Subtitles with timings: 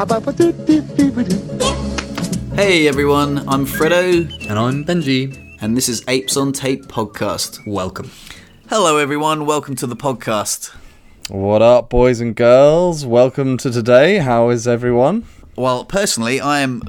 [0.00, 0.06] Hey
[2.88, 5.36] everyone, I'm Freddo, And I'm Benji.
[5.60, 7.60] and this is Apes on Tape podcast.
[7.66, 8.10] Welcome.
[8.70, 10.74] Hello everyone, welcome to the podcast.
[11.28, 13.04] What up, boys and girls?
[13.04, 14.16] Welcome to today.
[14.16, 15.26] How is everyone?
[15.54, 16.82] Well, personally, I am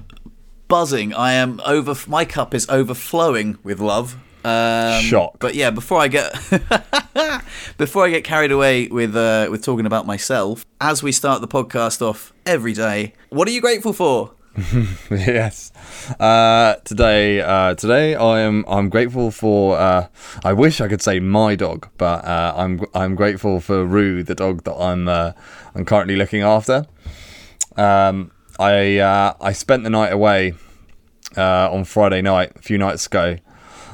[0.70, 1.14] buzzing.
[1.14, 1.94] I am over.
[2.10, 4.16] My cup is overflowing with love.
[4.44, 5.38] Um, Shock.
[5.40, 6.34] But yeah, before I get
[7.78, 11.48] before I get carried away with uh, with talking about myself, as we start the
[11.48, 14.32] podcast off every day, what are you grateful for?
[15.10, 15.72] yes.
[16.20, 18.66] Uh, today, uh, today I am.
[18.68, 19.78] I'm grateful for.
[19.78, 20.08] Uh,
[20.44, 22.86] I wish I could say my dog, but uh, I'm.
[22.94, 25.08] I'm grateful for Rue, the dog that I'm.
[25.08, 25.32] Uh,
[25.74, 26.86] I'm currently looking after.
[27.78, 28.98] Um, I.
[28.98, 30.54] Uh, I spent the night away
[31.38, 33.38] uh, on Friday night a few nights ago,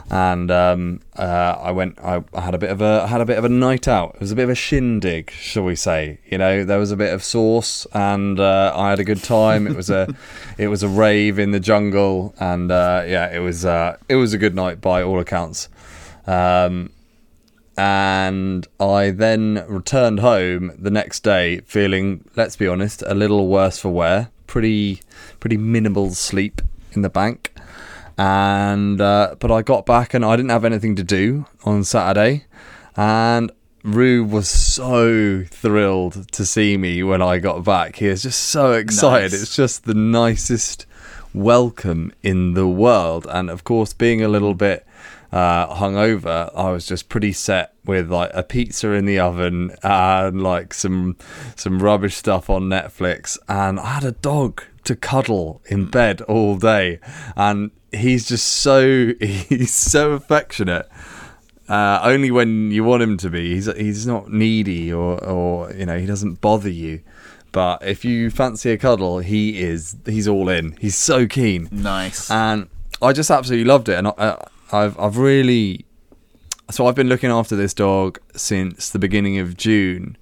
[0.09, 1.99] and um, uh, I went.
[1.99, 4.15] I, I had a bit of a I had a bit of a night out.
[4.15, 6.19] It was a bit of a shindig, shall we say?
[6.29, 9.67] You know, there was a bit of sauce, and uh, I had a good time.
[9.67, 10.07] It was a
[10.57, 14.33] it was a rave in the jungle, and uh, yeah, it was uh, it was
[14.33, 15.67] a good night by all accounts.
[16.25, 16.91] Um,
[17.77, 23.77] and I then returned home the next day feeling, let's be honest, a little worse
[23.77, 24.31] for wear.
[24.47, 25.01] Pretty,
[25.39, 26.61] pretty minimal sleep
[26.93, 27.53] in the bank,
[28.17, 32.45] and uh, but I got back and I didn't have anything to do on Saturday,
[32.95, 33.51] and
[33.83, 37.97] Rue was so thrilled to see me when I got back.
[37.97, 39.31] He was just so excited.
[39.31, 39.41] Nice.
[39.43, 40.85] It's just the nicest
[41.33, 44.85] welcome in the world, and of course, being a little bit
[45.31, 50.41] uh, hungover, I was just pretty set with like a pizza in the oven and
[50.41, 51.17] like some
[51.55, 56.57] some rubbish stuff on Netflix, and I had a dog to cuddle in bed all
[56.57, 56.99] day,
[57.35, 60.87] and he's just so he's so affectionate.
[61.69, 63.53] Uh, only when you want him to be.
[63.53, 67.01] He's he's not needy or or you know he doesn't bother you.
[67.51, 70.77] But if you fancy a cuddle, he is he's all in.
[70.79, 72.29] He's so keen Nice.
[72.29, 72.69] and
[73.01, 73.97] I just absolutely loved it.
[73.97, 74.37] And I,
[74.71, 75.85] I've I've really
[76.69, 80.17] so I've been looking after this dog since the beginning of June.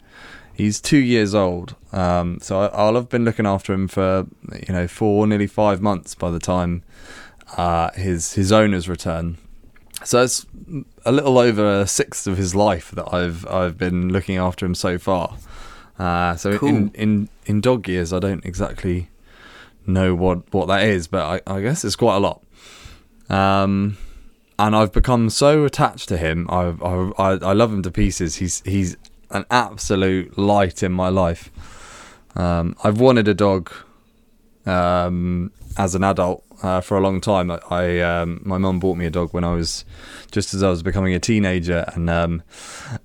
[0.53, 4.25] He's two years old, um, so I, I'll have been looking after him for
[4.68, 6.81] you know four, nearly five months by the time
[7.57, 9.38] uh, his his owners return.
[10.03, 10.45] So it's
[11.06, 14.75] a little over a sixth of his life that I've I've been looking after him
[14.75, 15.38] so far.
[15.97, 16.69] Uh, so Cool.
[16.69, 19.09] in, in in dog years, I don't exactly
[19.88, 22.41] know what what that is, but I, I guess it's quite a lot.
[23.29, 23.97] Um,
[24.59, 26.47] and I've become so attached to him.
[26.50, 28.35] I, I I I love him to pieces.
[28.35, 28.97] He's he's
[29.31, 31.50] an absolute light in my life.
[32.35, 33.72] Um, I've wanted a dog
[34.66, 37.52] um, as an adult uh, for a long time.
[37.52, 39.86] I, I um, my mum bought me a dog when I was
[40.31, 42.44] just as I was becoming a teenager, and um,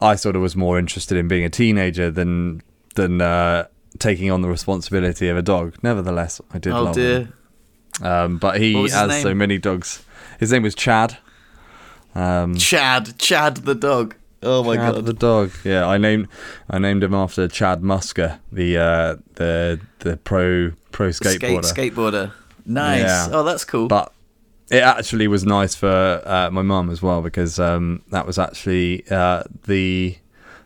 [0.01, 2.63] I sort of was more interested in being a teenager than
[2.95, 3.67] than uh,
[3.99, 5.77] taking on the responsibility of a dog.
[5.83, 7.21] Nevertheless, I did oh love dear.
[7.21, 7.33] him.
[8.03, 10.03] Um, but he, has so many dogs,
[10.39, 11.19] his name was Chad.
[12.15, 14.15] Um, Chad, Chad the dog.
[14.43, 15.07] Oh my Chad god.
[15.07, 15.53] the dog.
[15.65, 16.29] Yeah, I named
[16.69, 21.65] I named him after Chad Muska, the uh, the the pro pro skateboarder.
[21.65, 22.33] Skate, skateboarder.
[22.67, 23.03] Nice.
[23.03, 23.29] Yeah.
[23.33, 23.89] Oh, that's cool.
[23.89, 24.13] But
[24.71, 29.05] it actually was nice for uh, my mum as well because um, that was actually
[29.11, 30.17] uh, the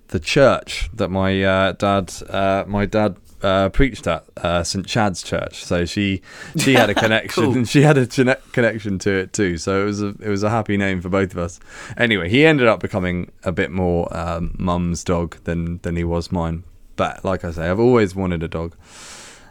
[0.08, 5.22] the church that my uh, dad uh, my dad uh, preached at uh, St Chad's
[5.22, 5.64] Church.
[5.64, 6.22] So she
[6.56, 7.52] she had a connection.
[7.52, 7.64] Cool.
[7.74, 9.58] She had a connection to it too.
[9.58, 11.60] So it was a it was a happy name for both of us.
[11.96, 16.32] Anyway, he ended up becoming a bit more um, mum's dog than than he was
[16.32, 16.64] mine.
[16.96, 18.76] But like I say, I've always wanted a dog,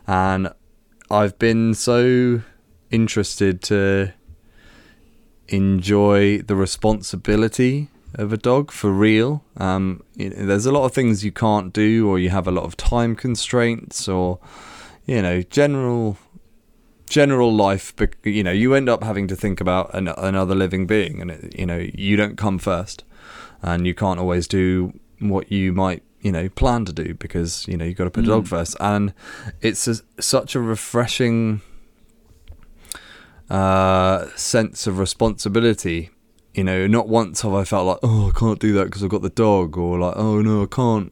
[0.08, 0.52] and
[1.14, 2.42] I've been so
[2.90, 4.14] interested to
[5.48, 9.44] enjoy the responsibility of a dog for real.
[9.58, 12.76] Um, there's a lot of things you can't do, or you have a lot of
[12.78, 14.40] time constraints, or
[15.06, 16.18] you know, general
[17.08, 17.94] general life.
[18.24, 21.60] You know, you end up having to think about an, another living being, and it,
[21.60, 23.04] you know, you don't come first,
[23.62, 27.78] and you can't always do what you might you know plan to do because you
[27.78, 29.14] know you've got to put a dog first, and
[29.62, 31.62] it's a, such a refreshing
[33.50, 36.10] uh, sense of responsibility.
[36.54, 39.10] You know, not once have I felt like, oh, I can't do that because I've
[39.10, 41.12] got the dog, or like, oh no, I can't.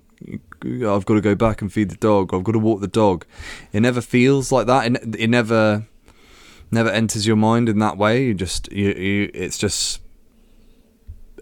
[0.63, 2.31] I've got to go back and feed the dog.
[2.31, 3.25] Or I've got to walk the dog.
[3.74, 4.86] It never feels like that.
[4.86, 5.88] It, it never,
[6.69, 8.25] never enters your mind in that way.
[8.25, 10.00] You just, you, you, it's just,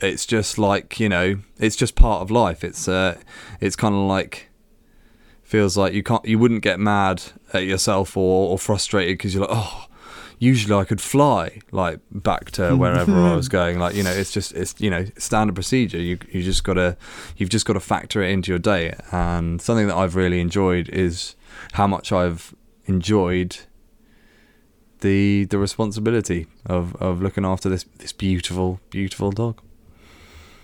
[0.01, 2.63] it's just like you know, it's just part of life.
[2.63, 3.17] It's, uh,
[3.59, 4.49] it's kind of like
[5.43, 7.23] feels like you can't you wouldn't get mad
[7.53, 9.87] at yourself or, or frustrated because you're like oh
[10.37, 14.31] usually i could fly like back to wherever i was going like you know it's
[14.31, 16.95] just it's you know standard procedure you you just gotta
[17.35, 20.87] you've just got to factor it into your day and something that i've really enjoyed
[20.89, 21.35] is
[21.71, 22.53] how much i've
[22.85, 23.57] enjoyed
[24.99, 29.61] the the responsibility of, of looking after this this beautiful beautiful dog.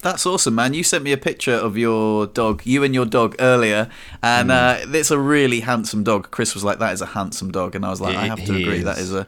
[0.06, 0.75] That's awesome, man.
[0.75, 3.90] You sent me a picture of your dog, you and your dog earlier,
[4.22, 6.30] and uh, it's a really handsome dog.
[6.30, 8.56] Chris was like, "That is a handsome dog," and I was like, "I have to
[8.56, 9.10] agree, that is.
[9.10, 9.28] is a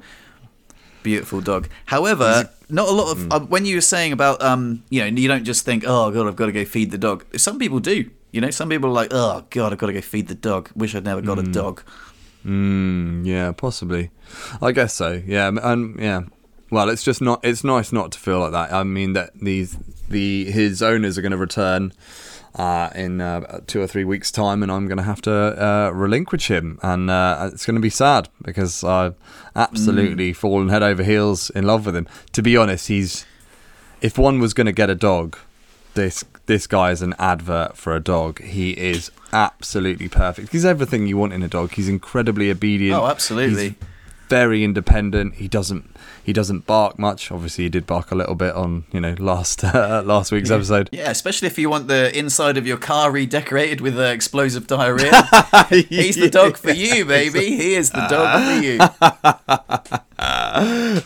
[1.02, 5.00] beautiful dog." However, not a lot of uh, when you were saying about, um, you
[5.00, 7.58] know, you don't just think, "Oh God, I've got to go feed the dog." Some
[7.58, 8.12] people do.
[8.32, 10.70] You know, some people are like, "Oh God, I've got to go feed the dog.
[10.76, 11.82] Wish I'd never got a dog."
[12.46, 14.12] Mm, yeah, possibly.
[14.62, 15.24] I guess so.
[15.26, 16.22] Yeah, and yeah.
[16.70, 17.40] Well, it's just not.
[17.44, 18.72] It's nice not to feel like that.
[18.72, 19.76] I mean that these
[20.10, 21.94] the his owners are going to return
[22.56, 25.92] uh, in uh, two or three weeks' time, and I'm going to have to uh,
[25.92, 29.16] relinquish him, and uh, it's going to be sad because I've
[29.56, 32.08] absolutely fallen head over heels in love with him.
[32.34, 33.26] To be honest, he's
[34.02, 35.38] if one was going to get a dog,
[35.94, 38.42] this this guy is an advert for a dog.
[38.42, 40.52] He is absolutely perfect.
[40.52, 41.74] He's everything you want in a dog.
[41.74, 43.00] He's incredibly obedient.
[43.00, 43.70] Oh, absolutely.
[43.70, 43.76] He's
[44.30, 45.36] very independent.
[45.36, 45.96] He doesn't
[46.28, 47.32] he doesn't bark much.
[47.32, 50.90] Obviously, he did bark a little bit on you know last uh, last week's episode.
[50.92, 55.12] Yeah, especially if you want the inside of your car redecorated with uh, explosive diarrhea.
[55.90, 57.56] He's the dog for you, baby.
[57.56, 58.78] He is the dog for you.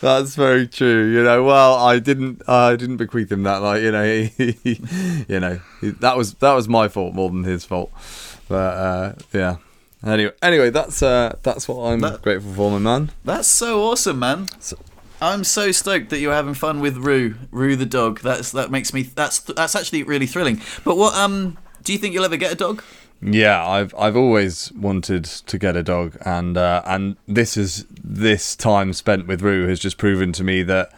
[0.00, 1.12] That's very true.
[1.12, 3.62] You know, well, I didn't, I didn't bequeath him that.
[3.62, 4.56] Like, you know, he,
[5.28, 7.92] you know, he- that was that was my fault more than his fault.
[8.48, 9.56] But uh, yeah.
[10.04, 13.12] Anyway, anyway, that's uh, that's what I'm That- grateful for, my man.
[13.24, 14.48] That's so awesome, man.
[14.58, 14.78] So-
[15.22, 18.20] I'm so stoked that you're having fun with Rue, Rue the dog.
[18.20, 20.60] That's that makes me that's that's actually really thrilling.
[20.84, 22.82] But what um do you think you'll ever get a dog?
[23.22, 28.56] Yeah, I've I've always wanted to get a dog, and uh, and this is this
[28.56, 30.92] time spent with Rue has just proven to me that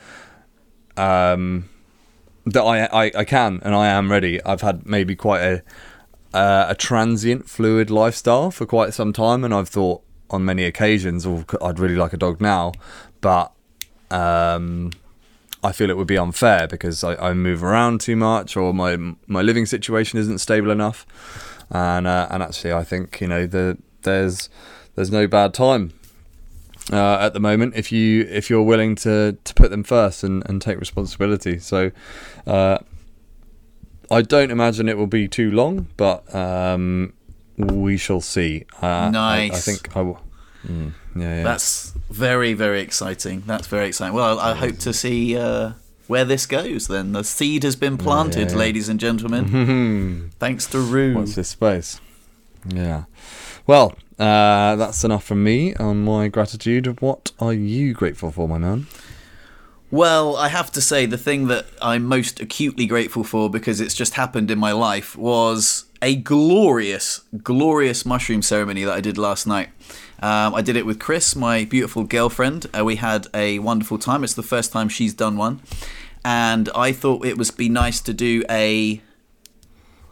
[0.97, 1.69] um
[2.47, 4.43] that I, I I can and I am ready.
[4.43, 5.62] I've had maybe quite a
[6.32, 11.26] uh, a transient, fluid lifestyle for quite some time, and I've thought on many occasions,
[11.26, 12.73] "Oh, I'd really like a dog now,"
[13.21, 13.54] but
[14.14, 14.90] um,
[15.62, 18.96] I feel it would be unfair because I, I move around too much, or my
[19.26, 21.06] my living situation isn't stable enough,
[21.70, 24.49] and uh, and actually, I think you know the there's
[24.94, 25.93] there's no bad time
[26.93, 30.43] uh, at the moment if you if you're willing to to put them first and,
[30.49, 31.58] and take responsibility.
[31.58, 31.90] So.
[32.46, 32.78] Uh,
[34.11, 37.14] I don't imagine it will be too long, but um,
[37.56, 38.66] we shall see.
[38.82, 40.20] Uh, I- I, think I will.
[40.69, 41.43] Mm, yeah, yeah.
[41.43, 43.43] That's very very exciting.
[43.46, 44.14] That's very exciting.
[44.14, 45.72] Well, I hope to see uh,
[46.06, 46.88] where this goes.
[46.88, 48.56] Then the seed has been planted, yeah.
[48.56, 50.31] ladies and gentlemen.
[50.38, 51.14] Thanks to Rue.
[51.14, 52.00] What's this space?
[52.66, 53.05] Yeah.
[53.66, 57.00] Well, uh, that's enough from me on my gratitude.
[57.00, 58.87] What are you grateful for, my man?
[59.90, 63.94] Well, I have to say, the thing that I'm most acutely grateful for because it's
[63.94, 69.46] just happened in my life was a glorious, glorious mushroom ceremony that I did last
[69.46, 69.70] night.
[70.25, 72.65] Um, I did it with Chris, my beautiful girlfriend.
[72.75, 74.25] Uh, we had a wonderful time.
[74.25, 75.61] It's the first time she's done one.
[76.25, 79.03] And I thought it would be nice to do a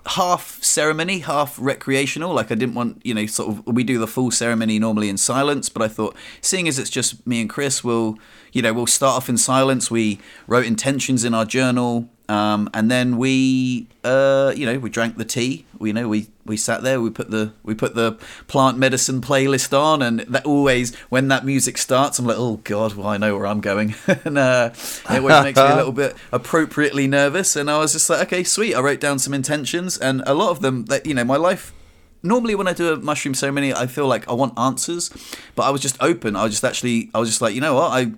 [0.05, 2.35] half ceremony, half recreational.
[2.35, 5.17] Like I didn't want, you know, sort of we do the full ceremony normally in
[5.17, 8.19] silence, but I thought seeing as it's just me and Chris, we'll,
[8.53, 9.91] you know, we'll start off in silence.
[9.91, 15.19] We wrote intentions in our journal, um, and then we, uh, you know, we drank
[15.19, 15.67] the tea.
[15.79, 16.99] We, you know, we we sat there.
[16.99, 18.13] We put the we put the
[18.49, 22.95] plant medicine playlist on, and that always when that music starts, I'm like, oh god,
[22.95, 26.17] well I know where I'm going, and uh, it always makes me a little bit
[26.33, 27.55] appropriately nervous.
[27.55, 28.75] And I was just like, okay, sweet.
[28.75, 31.75] I wrote down some intentions, and a lot of them that you know, my life.
[32.23, 35.11] Normally, when I do a mushroom ceremony, I feel like I want answers,
[35.55, 36.37] but I was just open.
[36.37, 38.13] I was just actually, I was just like, you know what, I,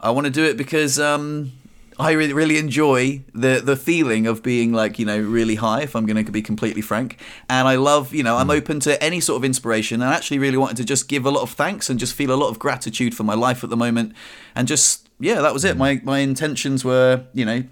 [0.00, 1.52] I want to do it because um,
[1.98, 5.82] I really, really enjoy the the feeling of being like you know really high.
[5.82, 7.18] If I'm going to be completely frank,
[7.48, 8.52] and I love you know I'm hmm.
[8.52, 10.00] open to any sort of inspiration.
[10.00, 12.32] And I actually really wanted to just give a lot of thanks and just feel
[12.32, 14.14] a lot of gratitude for my life at the moment,
[14.54, 15.72] and just yeah, that was it.
[15.72, 15.78] Hmm.
[15.78, 17.64] My my intentions were you know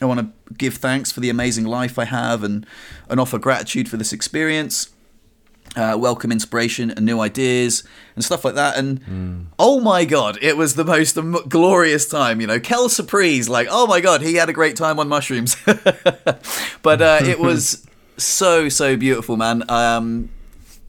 [0.00, 2.66] I want to give thanks for the amazing life I have and
[3.08, 4.93] and offer gratitude for this experience
[5.76, 8.76] uh, welcome inspiration and new ideas and stuff like that.
[8.76, 12.40] And oh my god, it was the most glorious time.
[12.40, 15.56] You know, Kel Surprise, like oh my god, he had a great time on mushrooms.
[15.64, 19.64] but uh, it was so so beautiful, man.
[19.68, 20.30] Um,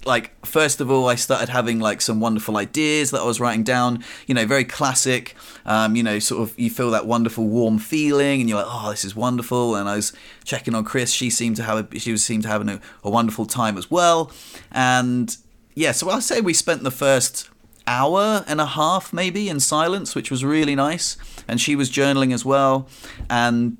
[0.05, 3.63] like first of all, I started having like some wonderful ideas that I was writing
[3.63, 4.03] down.
[4.27, 5.35] You know, very classic.
[5.65, 8.91] Um, you know, sort of you feel that wonderful warm feeling, and you're like, oh,
[8.91, 9.75] this is wonderful.
[9.75, 11.11] And I was checking on Chris.
[11.11, 13.89] She seemed to have a, she was seemed to having a, a wonderful time as
[13.89, 14.31] well.
[14.71, 15.35] And
[15.73, 17.49] yeah, so I'll say we spent the first
[17.87, 21.17] hour and a half maybe in silence, which was really nice.
[21.47, 22.87] And she was journaling as well,
[23.29, 23.77] and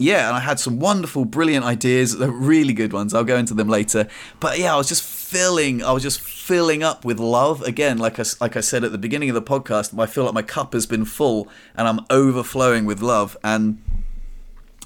[0.00, 2.16] yeah, and I had some wonderful, brilliant ideas.
[2.16, 3.12] Really good ones.
[3.12, 4.08] I'll go into them later.
[4.40, 5.84] But yeah, I was just filling.
[5.84, 7.98] I was just filling up with love again.
[7.98, 10.40] Like I like I said at the beginning of the podcast, I feel like my
[10.40, 13.36] cup has been full and I'm overflowing with love.
[13.44, 13.82] And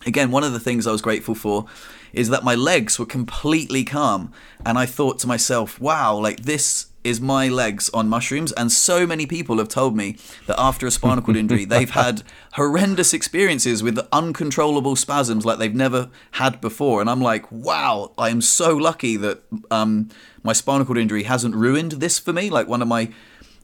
[0.05, 1.67] again, one of the things I was grateful for
[2.13, 4.33] is that my legs were completely calm,
[4.67, 9.07] and I thought to myself, "Wow, like this." Is my legs on mushrooms, and so
[9.07, 12.23] many people have told me that after a spinal cord injury, they've had
[12.55, 17.03] horrendous experiences with uncontrollable spasms like they've never had before.
[17.03, 20.09] And I'm like, wow, I am so lucky that um,
[20.43, 22.49] my spinal cord injury hasn't ruined this for me.
[22.49, 23.11] Like one of my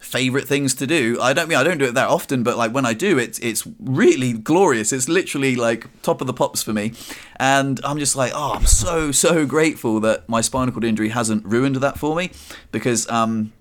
[0.01, 1.19] favorite things to do.
[1.21, 3.39] I don't mean I don't do it that often, but like when I do, it's
[3.39, 4.93] it's really glorious.
[4.93, 6.93] It's literally like top of the pops for me,
[7.37, 11.45] and I'm just like, oh, I'm so so grateful that my spinal cord injury hasn't
[11.45, 12.31] ruined that for me,
[12.73, 13.53] because um.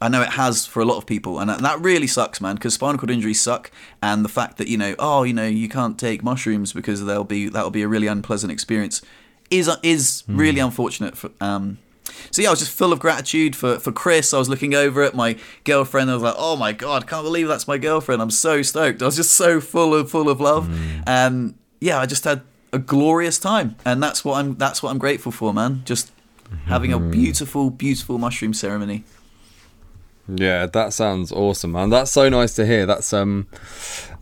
[0.00, 2.56] I know it has for a lot of people, and that really sucks, man.
[2.56, 3.70] Because spinal cord injuries suck,
[4.02, 7.24] and the fact that you know, oh, you know, you can't take mushrooms because they'll
[7.24, 9.00] be that'll be a really unpleasant experience,
[9.50, 11.78] is is really unfortunate for um
[12.30, 14.34] so yeah, I was just full of gratitude for, for Chris.
[14.34, 16.10] I was looking over at my girlfriend.
[16.10, 18.20] I was like, oh my god, can't believe that's my girlfriend.
[18.20, 19.02] I'm so stoked.
[19.02, 21.02] I was just so full of full of love, mm.
[21.06, 22.42] and yeah, I just had
[22.72, 25.82] a glorious time, and that's what I'm that's what I'm grateful for, man.
[25.84, 26.12] Just
[26.66, 27.10] having a mm-hmm.
[27.10, 29.04] beautiful, beautiful mushroom ceremony.
[30.26, 31.90] Yeah, that sounds awesome, man.
[31.90, 32.86] That's so nice to hear.
[32.86, 33.46] That's um,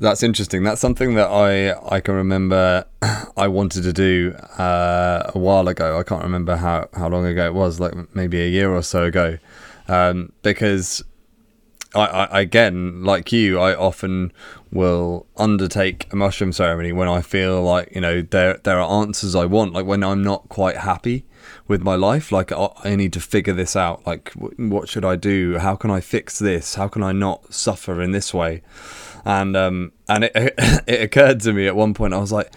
[0.01, 0.65] that's interesting.
[0.65, 2.85] That's something that I I can remember
[3.37, 5.99] I wanted to do uh, a while ago.
[5.99, 9.05] I can't remember how how long ago it was, like maybe a year or so
[9.05, 9.39] ago,
[9.87, 11.05] um, because
[11.95, 14.33] I, I again like you, I often
[14.73, 19.37] will undertake a mushroom ceremony when I feel like you know there there are answers
[19.37, 21.27] I want, like when I'm not quite happy
[21.69, 22.33] with my life.
[22.33, 24.07] Like I need to figure this out.
[24.07, 25.59] Like what should I do?
[25.59, 26.75] How can I fix this?
[26.75, 28.63] How can I not suffer in this way?
[29.25, 30.33] And um and it
[30.87, 32.15] it occurred to me at one point.
[32.15, 32.53] I was like,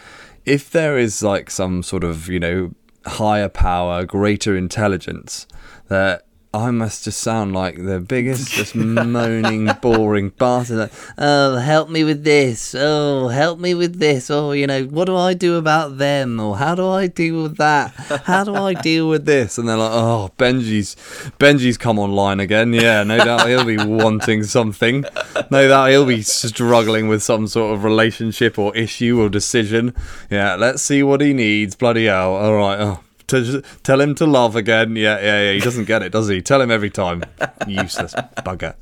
[0.46, 2.74] if there is like some sort of you know
[3.06, 5.48] higher power, greater intelligence
[5.88, 6.25] that
[6.58, 10.78] I must just sound like the biggest, just moaning, boring bastard.
[10.78, 12.76] Like, oh, help me with this.
[12.78, 14.30] Oh, help me with this.
[14.30, 16.40] Oh, you know, what do I do about them?
[16.40, 17.92] Or how do I deal with that?
[18.26, 19.58] How do I deal with this?
[19.58, 20.96] And they're like, oh, Benji's,
[21.40, 22.74] Benji's come online again.
[22.74, 25.06] Yeah, no doubt he'll be wanting something.
[25.52, 29.94] No doubt he'll be struggling with some sort of relationship or issue or decision.
[30.30, 31.76] Yeah, let's see what he needs.
[31.76, 32.36] Bloody hell.
[32.36, 32.80] All right.
[32.80, 34.96] Oh, to tell him to love again.
[34.96, 35.52] Yeah, yeah, yeah.
[35.54, 36.42] He doesn't get it, does he?
[36.42, 37.24] Tell him every time.
[37.68, 38.76] Useless bugger.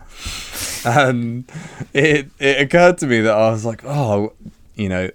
[0.85, 1.49] And
[1.93, 4.33] it it occurred to me that I was like, oh,
[4.75, 5.09] you know,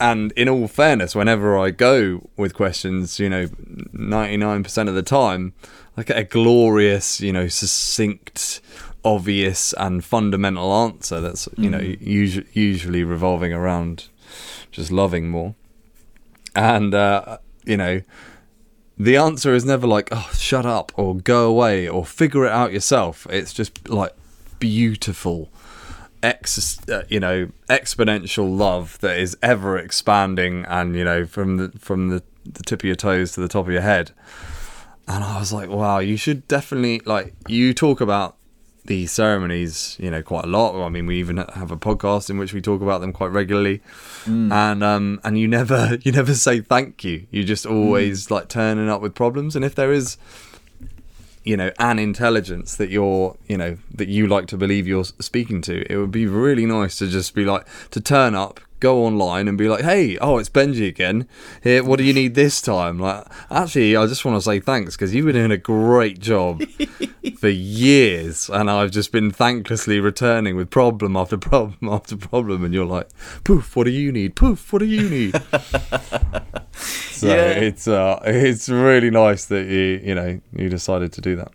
[0.00, 3.48] and in all fairness, whenever I go with questions, you know,
[3.92, 5.52] ninety nine percent of the time,
[5.96, 8.60] I get a glorious, you know, succinct,
[9.04, 11.20] obvious, and fundamental answer.
[11.20, 11.72] That's you mm.
[11.72, 14.08] know usually usually revolving around
[14.72, 15.54] just loving more,
[16.56, 18.00] and uh, you know
[19.02, 22.72] the answer is never like, oh, shut up or go away or figure it out
[22.72, 23.26] yourself.
[23.30, 24.12] It's just like
[24.60, 25.50] beautiful,
[26.22, 31.72] ex, uh, you know, exponential love that is ever expanding and, you know, from the,
[31.78, 34.12] from the, the tip of your toes to the top of your head.
[35.08, 38.36] And I was like, wow, you should definitely, like, you talk about
[38.84, 40.84] the ceremonies, you know, quite a lot.
[40.84, 43.80] I mean, we even have a podcast in which we talk about them quite regularly,
[44.24, 44.52] mm.
[44.52, 47.26] and um, and you never you never say thank you.
[47.30, 48.30] You just always mm.
[48.32, 50.16] like turning up with problems, and if there is,
[51.44, 55.62] you know, an intelligence that you're, you know, that you like to believe you're speaking
[55.62, 59.46] to, it would be really nice to just be like to turn up, go online
[59.48, 61.28] and be like, "Hey, oh, it's Benji again.
[61.62, 64.96] Here, what do you need this time?" Like, actually, I just want to say thanks
[64.96, 66.62] because you've been doing a great job
[67.38, 72.74] for years, and I've just been thanklessly returning with problem after problem after problem, and
[72.74, 73.08] you're like,
[73.44, 74.34] "Poof, what do you need?
[74.34, 75.40] Poof, what do you need?"
[76.72, 77.50] so yeah.
[77.68, 81.52] it's uh, it's really nice that you you know you decided to do that.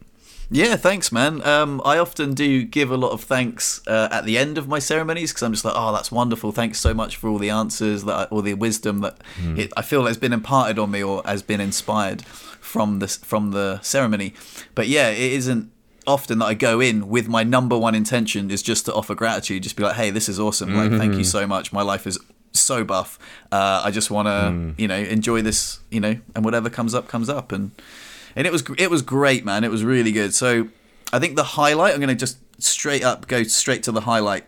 [0.50, 1.46] Yeah, thanks, man.
[1.46, 4.80] Um, I often do give a lot of thanks uh, at the end of my
[4.80, 6.54] ceremonies because I'm just like, oh, that's wonderful.
[6.54, 9.58] Thanks so much for all the answers, that all the wisdom that mm.
[9.58, 13.52] it, I feel has been imparted on me or has been inspired from the from
[13.52, 14.34] the ceremony.
[14.74, 15.72] But yeah, it isn't
[16.06, 19.64] often that I go in with my number one intention is just to offer gratitude,
[19.64, 20.74] just be like, hey, this is awesome.
[20.74, 20.98] Like, mm-hmm.
[20.98, 21.26] thank you mm-hmm.
[21.26, 21.74] so much.
[21.74, 22.18] My life is
[22.54, 23.20] so buff.
[23.52, 24.80] Uh, I just want to, mm.
[24.80, 27.72] you know, enjoy this, you know, and whatever comes up comes up and
[28.38, 29.64] and it was it was great, man.
[29.64, 30.34] It was really good.
[30.34, 30.70] So
[31.12, 31.94] I think the highlight.
[31.94, 34.46] I'm going to just straight up go straight to the highlight.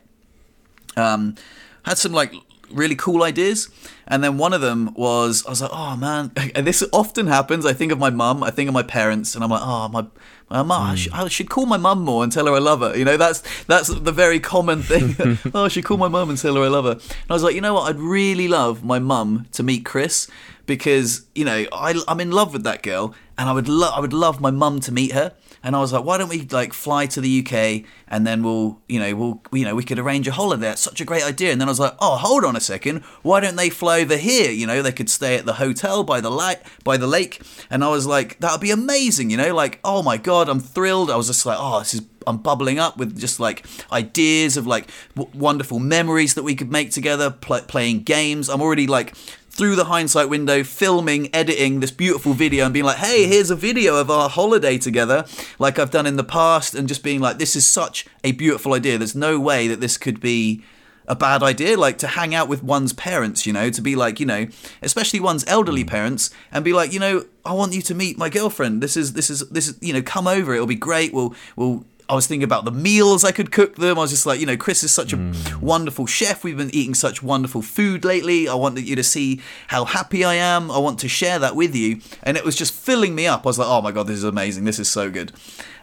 [0.96, 1.36] Um,
[1.84, 2.34] had some like
[2.72, 3.67] really cool ideas,
[4.08, 7.65] and then one of them was I was like, oh man, and this often happens.
[7.65, 10.05] I think of my mum, I think of my parents, and I'm like, oh my.
[10.51, 10.91] My mum, mm.
[10.93, 12.98] I, should, I, should, call my mum more and tell her I love her.
[12.98, 15.38] You know, that's that's the very common thing.
[15.53, 16.93] oh, I should call my mum and tell her I love her.
[16.93, 17.88] And I was like, you know what?
[17.88, 20.27] I'd really love my mum to meet Chris
[20.69, 24.01] because you know I, I'm in love with that girl and I would love I
[24.01, 25.34] would love my mum to meet her.
[25.63, 28.79] And I was like, why don't we like fly to the UK and then we'll,
[28.88, 30.72] you know, we'll, you know, we could arrange a holiday.
[30.72, 31.51] It's such a great idea.
[31.51, 33.00] And then I was like, oh, hold on a second.
[33.24, 34.51] Why don't they fly over here?
[34.51, 37.41] You know, they could stay at the hotel by the light, by the lake.
[37.69, 39.31] And I was like, that would be amazing.
[39.31, 41.12] You know, like, oh my god, I'm thrilled.
[41.12, 44.67] I was just like, oh, this is I'm bubbling up with just like ideas of
[44.67, 48.50] like w- wonderful memories that we could make together, pl- playing games.
[48.50, 49.15] I'm already like
[49.60, 53.58] through the hindsight window, filming, editing this beautiful video and being like, hey, here's a
[53.58, 55.25] video of our holiday together,
[55.60, 58.74] like I've done in the past, and just being like, this is such a beautiful
[58.74, 58.98] idea.
[58.98, 60.63] There's no way that this could be
[61.10, 61.78] a bad idea.
[61.78, 64.48] Like to hang out with one's parents you know to be like you know
[64.82, 65.88] especially one's elderly mm.
[65.88, 68.82] parents and be like you know i want you to meet my girlfriend.
[68.82, 70.54] This is this is this is you know come over.
[70.54, 71.13] It'll be great.
[71.13, 74.00] We'll we'll I was thinking about the meals I could cook them.
[74.00, 75.62] I was just like, you know, Chris is such a mm.
[75.62, 76.44] wonderful chef.
[76.44, 78.48] We've been eating such wonderful food lately.
[78.48, 80.72] I wanted you to see how happy I am.
[80.72, 82.01] I want to share that with you.
[82.24, 83.46] And it was just filling me up.
[83.46, 84.66] I was like, oh my God, this is amazing.
[84.66, 85.32] This is so good.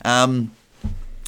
[0.04, 0.50] Um,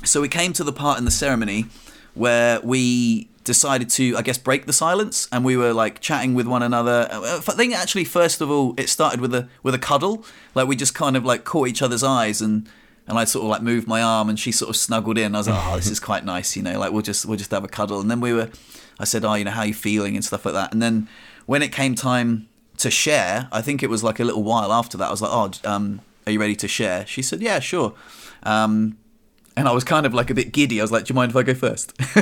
[0.04, 1.66] so we came to the part in the ceremony
[2.14, 6.46] where we decided to, I guess, break the silence, and we were like chatting with
[6.46, 7.08] one another.
[7.10, 10.24] Uh, I think actually, first of all, it started with a with a cuddle.
[10.54, 12.68] Like we just kind of like caught each other's eyes and
[13.08, 15.34] and I sort of like moved my arm, and she sort of snuggled in.
[15.34, 17.50] I was like, oh, this is quite nice, you know, like we'll just we'll just
[17.50, 18.00] have a cuddle.
[18.00, 18.50] And then we were,
[19.00, 20.72] I said, oh, you know, how you feeling and stuff like that.
[20.72, 21.08] And then
[21.46, 24.98] when it came time to share, I think it was like a little while after
[24.98, 25.08] that.
[25.08, 27.06] I was like, oh, um, are you ready to share?
[27.06, 27.94] She said, yeah, sure.
[28.42, 28.98] Um,
[29.56, 30.80] and I was kind of like a bit giddy.
[30.80, 31.92] I was like, "Do you mind if I go first?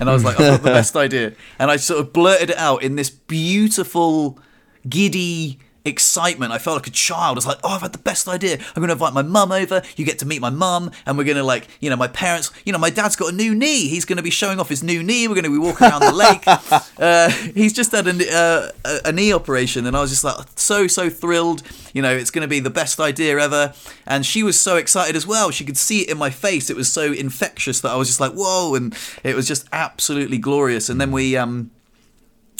[0.00, 2.56] and I was like, "I've got the best idea." And I sort of blurted it
[2.56, 4.40] out in this beautiful,
[4.88, 6.52] giddy, excitement.
[6.52, 7.36] I felt like a child.
[7.36, 8.54] I was like, oh, I've had the best idea.
[8.54, 9.82] I'm going to invite my mum over.
[9.96, 12.50] You get to meet my mum, and we're going to like, you know, my parents.
[12.64, 13.88] You know, my dad's got a new knee.
[13.88, 15.28] He's going to be showing off his new knee.
[15.28, 16.44] We're going to be walking around the lake.
[16.98, 20.86] Uh, he's just had a, uh, a knee operation, and I was just like so
[20.86, 21.62] so thrilled.
[21.92, 23.74] You know, it's going to be the best idea ever.
[24.06, 25.50] And she was so excited as well.
[25.50, 26.70] She could see it in my face.
[26.70, 30.38] It was so infectious that I was just like, whoa, and it was just absolutely
[30.38, 30.88] glorious.
[30.88, 31.70] And then we um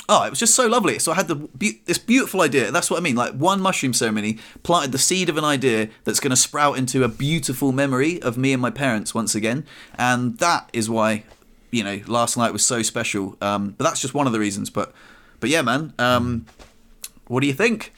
[0.09, 0.99] oh, it was just so lovely.
[0.99, 1.49] So I had the
[1.85, 2.71] this beautiful idea.
[2.71, 3.17] That's what I mean.
[3.17, 7.05] Like one mushroom ceremony planted the seed of an idea that's going to sprout into
[7.05, 9.67] a beautiful memory of me and my parents once again,
[9.99, 11.25] and that is why
[11.71, 13.37] you know last night was so special.
[13.41, 14.71] Um, but that's just one of the reasons.
[14.71, 14.93] But
[15.41, 15.93] but yeah, man.
[15.99, 16.47] Um,
[17.29, 17.93] what do you think?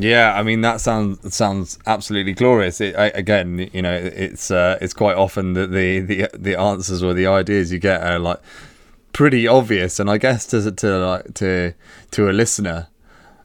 [0.00, 2.80] Yeah, I mean that sounds sounds absolutely glorious.
[2.80, 7.02] It, I, again, you know, it's uh, it's quite often that the, the the answers
[7.02, 8.40] or the ideas you get are like
[9.18, 11.74] pretty obvious, and I guess to to like to
[12.12, 12.86] to a listener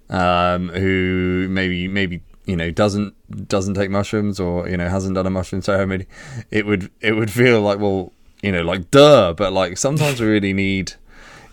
[0.08, 3.16] um, who maybe maybe you know doesn't
[3.48, 6.06] doesn't take mushrooms or you know hasn't done a mushroom ceremony,
[6.52, 10.28] it would it would feel like well you know like duh, but like sometimes we
[10.28, 10.94] really need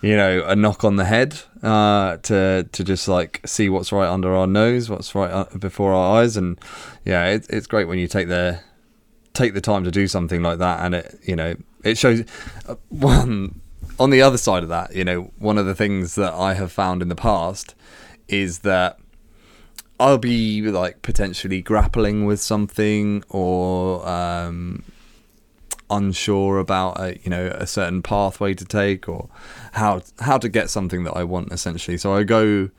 [0.03, 4.11] you know a knock on the head uh, to to just like see what's right
[4.11, 6.61] under our nose, what's right uh, before our eyes, and
[7.07, 8.61] yeah, it, it's great when you take the
[9.33, 11.55] take the time to do something like that, and it you know
[11.85, 12.23] it shows
[12.69, 13.63] uh, one
[14.01, 16.73] on the other side of that, you know, one of the things that I have
[16.73, 17.75] found in the past
[18.29, 18.99] is that
[20.01, 24.85] I'll be like potentially grappling with something or um,
[25.91, 29.29] unsure about a, you know a certain pathway to take or
[29.73, 31.99] how how to get something that I want essentially.
[31.99, 32.71] So I go,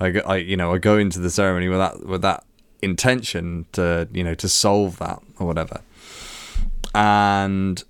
[0.00, 2.46] I, go, I you know I go into the ceremony with that with that
[2.80, 5.82] intention to you know to solve that or whatever,
[6.94, 7.84] and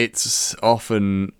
[0.00, 1.32] it's often,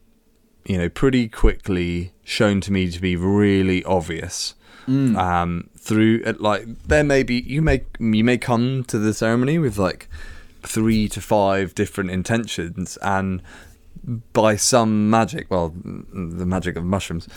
[0.67, 4.55] you know, pretty quickly shown to me to be really obvious.
[4.87, 5.17] Mm.
[5.17, 9.79] Um, through like there may be you may you may come to the ceremony with
[9.79, 10.09] like
[10.63, 13.43] three to five different intentions and
[14.33, 17.29] by some magic, well, the magic of mushrooms,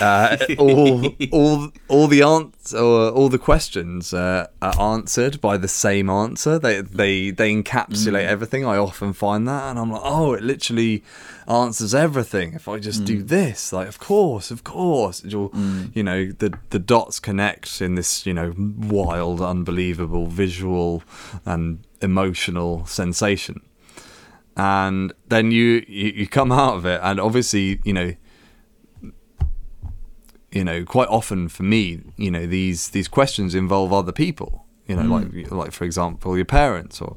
[0.00, 6.08] uh, all all all the answers, all the questions uh, are answered by the same
[6.08, 6.58] answer.
[6.58, 8.34] They they they encapsulate mm.
[8.34, 8.64] everything.
[8.64, 11.02] I often find that, and I'm like, oh, it literally
[11.48, 12.54] answers everything.
[12.54, 13.06] If I just mm.
[13.06, 15.90] do this, like, of course, of course, mm.
[15.94, 21.02] you know, the the dots connect in this, you know, wild, unbelievable visual
[21.44, 23.62] and emotional sensation
[24.56, 28.14] and then you, you you come out of it, and obviously, you know,
[30.52, 34.66] you know, quite often for me, you know, these these questions involve other people.
[34.86, 35.32] You know, mm.
[35.32, 37.16] like like for example, your parents or,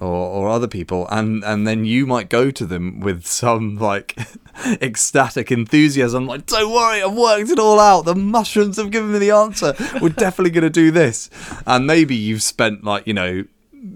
[0.00, 4.18] or or other people, and and then you might go to them with some like
[4.82, 8.04] ecstatic enthusiasm, like, "Don't worry, I've worked it all out.
[8.04, 9.74] The mushrooms have given me the answer.
[10.00, 11.30] We're definitely going to do this."
[11.66, 13.44] And maybe you've spent like you know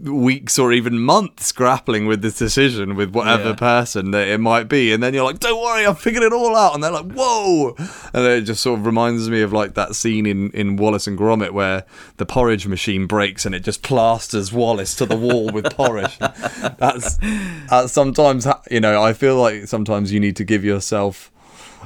[0.05, 3.55] weeks or even months grappling with this decision with whatever Yeah.
[3.55, 6.55] person that it might be, and then you're like, "Don't worry, I've figured it all
[6.55, 9.75] out," and they're like, "Whoa!" And then it just sort of reminds me of like
[9.75, 11.85] that scene in in Wallace and Gromit where
[12.19, 16.19] the porridge machine breaks and it just plasters Wallace to the wall with porridge.
[16.79, 17.17] That's
[17.71, 21.31] that's sometimes you know I feel like sometimes you need to give yourself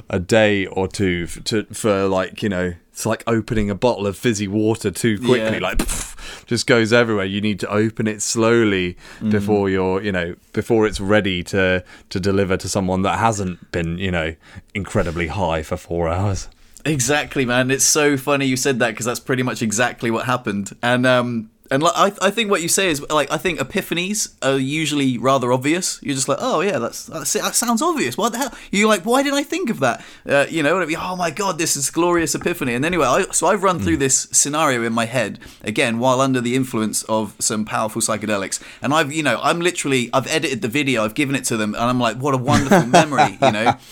[0.09, 4.07] a day or two f- to for like you know it's like opening a bottle
[4.07, 5.67] of fizzy water too quickly Yeah.
[5.69, 8.95] like pff, just goes everywhere you need to open it slowly
[9.29, 13.97] before you're you know before it's ready to to deliver to someone that hasn't been
[13.97, 14.35] you know
[14.73, 16.47] incredibly high for 4 hours
[16.85, 17.71] Exactly, man.
[17.71, 20.75] It's so funny you said that because that's pretty much exactly what happened.
[20.83, 24.35] And um, and like, I, I think what you say is like I think epiphanies
[24.43, 25.99] are usually rather obvious.
[26.03, 28.15] You're just like, oh yeah, that's, that's that sounds obvious.
[28.15, 28.53] What the hell?
[28.71, 30.05] You're like, why did I think of that?
[30.23, 32.75] Uh, you know, oh my god, this is glorious epiphany.
[32.75, 36.41] And anyway, I, so I've run through this scenario in my head again while under
[36.41, 38.61] the influence of some powerful psychedelics.
[38.83, 41.73] And I've you know I'm literally I've edited the video, I've given it to them,
[41.73, 43.73] and I'm like, what a wonderful memory, you know.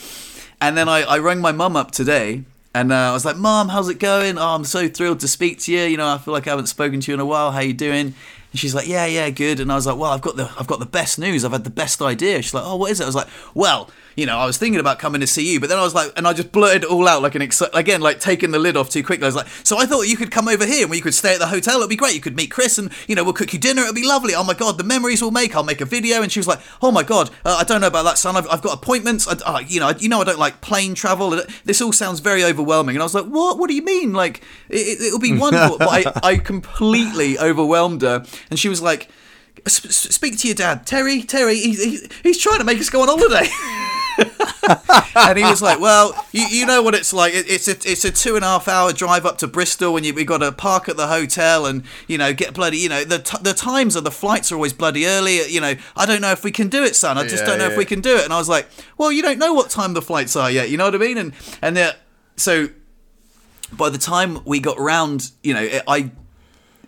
[0.64, 3.70] And then I, I rang my mum up today and uh, I was like, Mom,
[3.70, 4.38] how's it going?
[4.38, 5.82] Oh, I'm so thrilled to speak to you.
[5.84, 7.52] You know, I feel like I haven't spoken to you in a while.
[7.52, 8.14] How you doing?
[8.52, 9.60] And she's like, Yeah, yeah, good.
[9.60, 11.44] And I was like, Well, I've got the I've got the best news.
[11.44, 12.42] I've had the best idea.
[12.42, 13.04] She's like, Oh, what is it?
[13.04, 15.70] I was like, Well, you know, I was thinking about coming to see you, but
[15.70, 18.02] then I was like, and I just blurted it all out like an ex- again,
[18.02, 19.24] like taking the lid off too quickly.
[19.24, 21.34] I was like, so I thought you could come over here and we could stay
[21.34, 21.78] at the hotel.
[21.78, 22.14] It'd be great.
[22.16, 23.84] You could meet Chris and you know we'll cook you dinner.
[23.84, 24.34] It'd be lovely.
[24.36, 25.56] Oh my god, the memories we'll make.
[25.56, 26.22] I'll make a video.
[26.22, 28.36] And she was like, oh my god, uh, I don't know about that, son.
[28.36, 29.28] I've, I've got appointments.
[29.28, 31.42] I, uh, you know, I, you know, I don't like plane travel.
[31.64, 32.96] This all sounds very overwhelming.
[32.96, 33.58] And I was like, what?
[33.58, 34.14] What do you mean?
[34.14, 35.78] Like it, it'll be wonderful.
[35.78, 35.90] but
[36.24, 39.10] I, I completely overwhelmed her, and she was like.
[39.66, 41.22] "S- s- Speak to your dad, Terry.
[41.22, 43.48] Terry, he, he, he's trying to make us go on holiday.
[45.16, 47.34] and he was like, "Well, you, you know what it's like.
[47.34, 50.06] It, it's a it's a two and a half hour drive up to Bristol, and
[50.06, 53.04] you we got to park at the hotel, and you know get bloody you know
[53.04, 55.46] the t- the times of the flights are always bloody early.
[55.48, 57.18] You know, I don't know if we can do it, son.
[57.18, 59.12] I just Yeah, don't know if we can do it." And I was like, "Well,
[59.12, 60.70] you don't know what time the flights are yet.
[60.70, 61.94] You know what I mean?" And and uh,
[62.36, 62.70] so
[63.74, 66.12] by the time we got round, you know, I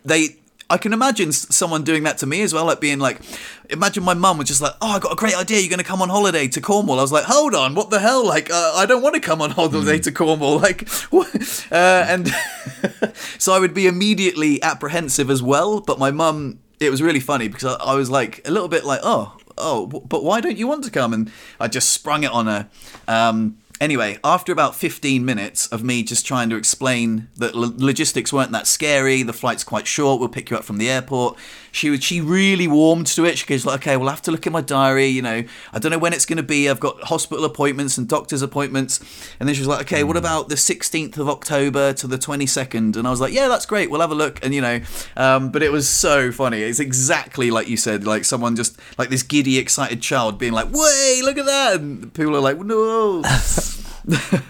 [0.06, 0.38] they
[0.74, 3.22] I can imagine someone doing that to me as well, like being like,
[3.70, 5.86] imagine my mum was just like, oh, I got a great idea, you're going to
[5.86, 6.98] come on holiday to Cornwall.
[6.98, 8.26] I was like, hold on, what the hell?
[8.26, 10.58] Like, uh, I don't want to come on holiday to Cornwall.
[10.58, 11.68] Like, what?
[11.72, 12.28] Uh, and
[13.38, 15.80] so I would be immediately apprehensive as well.
[15.80, 18.84] But my mum, it was really funny because I, I was like a little bit
[18.84, 21.14] like, oh, oh, but why don't you want to come?
[21.14, 22.68] And I just sprung it on her.
[23.08, 28.32] Um, Anyway, after about 15 minutes of me just trying to explain that lo- logistics
[28.32, 31.38] weren't that scary, the flight's quite short, we'll pick you up from the airport,
[31.74, 33.38] she was, she really warmed to it.
[33.40, 35.44] She goes like, okay, we'll have to look at my diary, you know,
[35.74, 36.70] I don't know when it's going to be.
[36.70, 39.00] I've got hospital appointments and doctor's appointments.
[39.40, 42.96] And then she was like, okay, what about the 16th of October to the 22nd?
[42.96, 43.90] And I was like, yeah, that's great.
[43.90, 44.40] We'll have a look.
[44.46, 44.82] And, you know,
[45.18, 46.62] um, but it was so funny.
[46.62, 50.72] It's exactly like you said, like someone just, like this giddy, excited child being like,
[50.72, 51.82] way, look at that.
[51.82, 53.24] And people are like, no.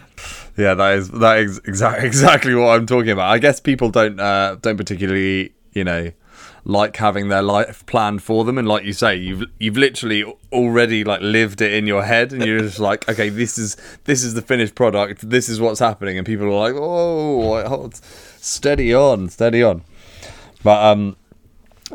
[0.56, 3.32] Yeah, that is that is exactly exactly what I'm talking about.
[3.32, 6.12] I guess people don't uh, don't particularly you know
[6.66, 11.04] like having their life planned for them, and like you say, you've you've literally already
[11.04, 14.36] like lived it in your head, and you're just like, okay, this is this is
[14.36, 19.30] the finished product, this is what's happening, and people are like, oh, hold, steady on,
[19.30, 19.84] steady on.
[20.64, 21.18] But um,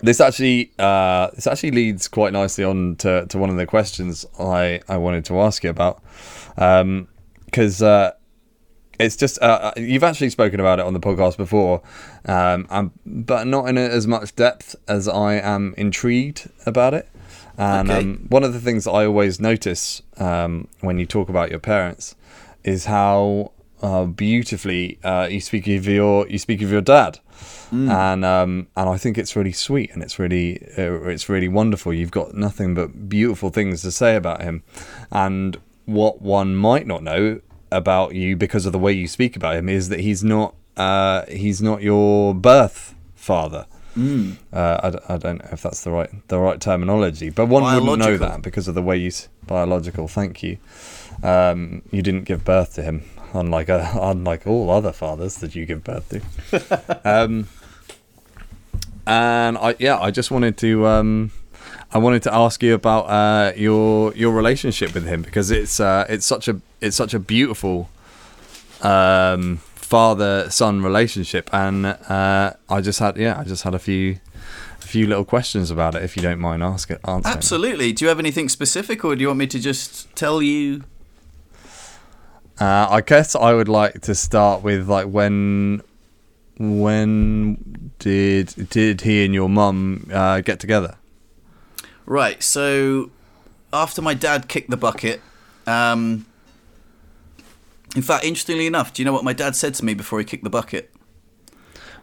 [0.02, 4.26] this actually uh, this actually leads quite nicely on to, to one of the questions
[4.38, 6.02] I, I wanted to ask you about
[7.50, 8.12] because uh,
[9.00, 11.82] it's just uh, you've actually spoken about it on the podcast before,
[12.26, 17.08] um, um, but not in as much depth as I am intrigued about it.
[17.56, 18.00] And Okay.
[18.00, 22.14] um, one of the things I always notice um, when you talk about your parents
[22.64, 27.18] is how uh, beautifully uh, you speak of your you speak of your dad,
[27.72, 31.92] and um, and I think it's really sweet and it's really uh, it's really wonderful.
[31.94, 34.62] You've got nothing but beautiful things to say about him,
[35.12, 35.56] and
[35.88, 37.40] what one might not know
[37.72, 41.24] about you because of the way you speak about him is that he's not uh,
[41.26, 43.66] he's not your birth father.
[44.52, 47.98] Uh, I, I don't know if that's the right the right terminology, but one wouldn't
[47.98, 49.10] know that because of the way you
[49.46, 50.08] biological.
[50.08, 50.58] Thank you.
[51.22, 55.64] Um, you didn't give birth to him, unlike uh, unlike all other fathers that you
[55.64, 57.00] give birth to.
[57.04, 57.48] um,
[59.06, 61.32] and I yeah, I just wanted to um,
[61.90, 66.04] I wanted to ask you about uh, your your relationship with him because it's uh,
[66.08, 67.88] it's such a it's such a beautiful
[68.82, 74.18] um, father son relationship, and uh, I just had yeah I just had a few
[74.82, 77.34] a few little questions about it if you don't mind ask it answering.
[77.34, 77.92] Absolutely.
[77.92, 80.84] Do you have anything specific, or do you want me to just tell you?
[82.60, 85.80] Uh, I guess I would like to start with like when
[86.58, 90.96] when did did he and your mum uh, get together?
[92.08, 92.42] Right.
[92.42, 93.10] So
[93.70, 95.20] after my dad kicked the bucket,
[95.66, 96.24] um,
[97.94, 100.24] in fact, interestingly enough, do you know what my dad said to me before he
[100.24, 100.90] kicked the bucket?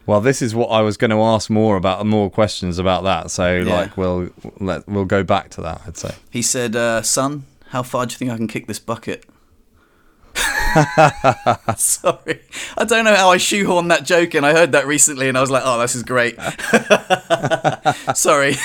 [0.05, 3.31] Well, this is what I was going to ask more about, more questions about that.
[3.31, 3.73] So, Yeah.
[3.73, 5.81] like, we'll let we'll go back to that.
[5.87, 6.13] I'd say.
[6.29, 9.25] He said, uh, "Son, how far do you think I can kick this bucket?"
[11.77, 12.41] Sorry,
[12.77, 14.43] I don't know how I shoehorned that joke in.
[14.43, 16.37] I heard that recently, and I was like, "Oh, this is great."
[18.15, 18.55] Sorry.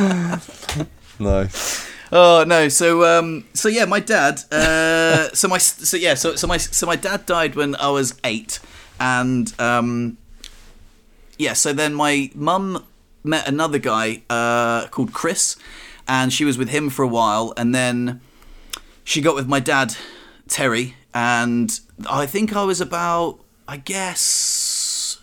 [1.20, 1.48] No.
[2.12, 2.68] Oh no!
[2.68, 4.40] So um, so yeah, my dad.
[4.50, 8.18] Uh, so my so yeah, so so my so my dad died when I was
[8.24, 8.58] eight,
[8.98, 10.16] and um,
[11.38, 11.52] yeah.
[11.52, 12.86] So then my mum
[13.22, 15.56] met another guy uh, called Chris,
[16.08, 18.20] and she was with him for a while, and then
[19.04, 19.94] she got with my dad,
[20.48, 25.20] Terry, and I think I was about, I guess,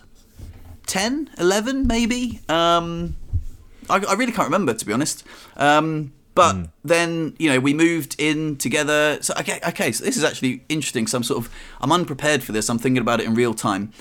[0.86, 2.40] 10, 11 maybe.
[2.48, 3.16] Um,
[3.90, 5.24] I, I really can't remember to be honest.
[5.56, 9.18] Um, but then you know we moved in together.
[9.20, 9.90] So okay, okay.
[9.90, 11.08] So this is actually interesting.
[11.08, 12.68] So I'm sort of I'm unprepared for this.
[12.68, 13.92] I'm thinking about it in real time.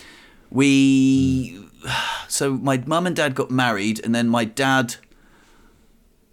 [0.51, 1.59] We
[2.27, 4.97] so my mum and dad got married, and then my dad.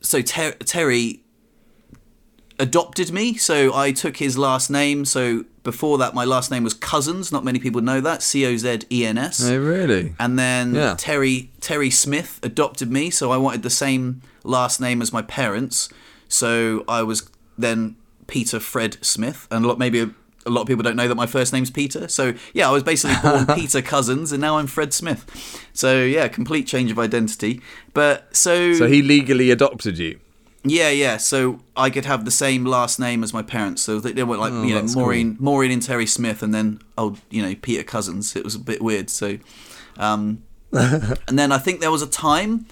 [0.02, 1.23] So Ter- Terry
[2.58, 5.04] adopted me, so I took his last name.
[5.04, 7.32] So before that, my last name was Cozens.
[7.32, 8.22] Not many people know that.
[8.22, 9.44] C O Z E N S.
[9.44, 10.14] Oh, really?
[10.18, 10.94] And then Yeah.
[10.98, 15.88] Terry Terry Smith adopted me, so I wanted the same last name as my parents.
[16.28, 20.10] So I was then Peter Fred Smith, and a lot maybe a,
[20.46, 22.08] a lot of people don't know that my first name's Peter.
[22.08, 25.24] So yeah, I was basically born Peter Cozens, and now I'm Fred Smith.
[25.72, 27.60] So yeah, complete change of identity.
[27.94, 30.20] But so, So he legally adopted you.
[30.64, 31.18] Yeah, yeah.
[31.18, 33.82] So I could have the same last name as my parents.
[33.82, 36.54] So they, they were like, you know, Oh, that's Maureen, Maureen and Terry Smith, and
[36.54, 38.34] then oh, you know, Peter Cozens.
[38.34, 39.10] It was a bit weird.
[39.10, 39.38] So,
[39.98, 42.66] um, and then I think there was a time.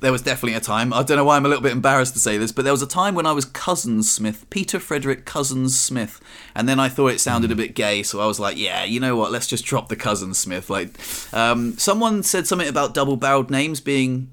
[0.00, 0.92] There was definitely a time.
[0.92, 2.82] I don't know why I'm a little bit embarrassed to say this, but there was
[2.82, 6.20] a time when I was Cozens Smith, Peter Frederick Cozens Smith,
[6.54, 9.00] and then I thought it sounded a bit gay, so I was like, yeah, you
[9.00, 9.32] know what?
[9.32, 10.70] Let's just drop the Cozens Smith.
[10.70, 10.90] Like,
[11.32, 14.30] um, someone said something about double-barreled names being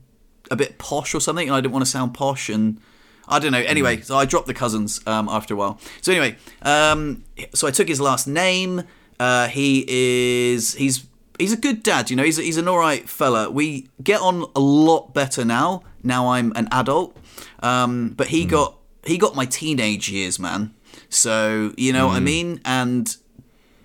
[0.52, 2.80] a bit posh or something, and I didn't want to sound posh, and
[3.28, 3.60] I don't know.
[3.60, 5.80] Anyway, so I dropped the Cozens um, after a while.
[6.02, 8.84] So anyway, um, so I took his last name.
[9.20, 11.06] Uh, he is he's
[11.40, 12.10] he's a good dad.
[12.10, 13.50] You know, he's he's an all right fella.
[13.50, 15.84] We get on a lot better now.
[16.04, 17.18] Now I'm an adult,
[17.60, 20.74] um, but he got he got my teenage years, man.
[21.10, 22.62] So you know what I mean.
[22.66, 23.16] And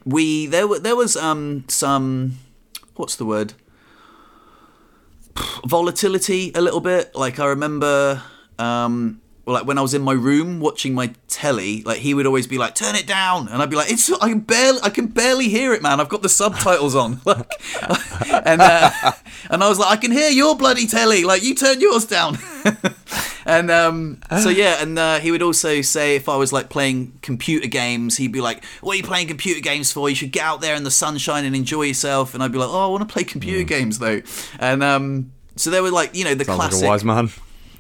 [0.05, 2.38] we there were there was um some
[2.96, 3.55] what's the word
[5.66, 7.14] volatility a little bit.
[7.14, 8.22] Like I remember,
[8.59, 9.20] um,
[9.53, 12.59] like when I was in my room watching my telly, like he would always be
[12.59, 15.49] like, "Turn it down," and I'd be like, "It's I can barely I can barely
[15.49, 16.01] hear it, man.
[16.01, 17.51] I've got the subtitles on." Like,
[18.47, 18.91] and uh,
[19.51, 21.25] and I was like, "I can hear your bloody telly.
[21.25, 22.39] Like you turn yours down."
[23.47, 27.19] and um, so yeah, and uh, he would also say if I was like playing
[27.23, 30.09] computer games, he'd be like, "What are you playing computer games for?
[30.09, 32.71] You should get out there in the sunshine and enjoy yourself." And I'd be like,
[32.71, 34.23] "Oh, I want to play computer games though."
[34.59, 36.81] And um, so there were like you know the Sounds classic.
[36.81, 37.31] like a wise man.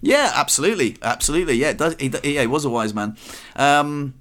[0.02, 1.54] Yeah, absolutely, absolutely.
[1.54, 3.16] Yeah, does, he, yeah, he was a wise man.
[3.56, 4.14] Um,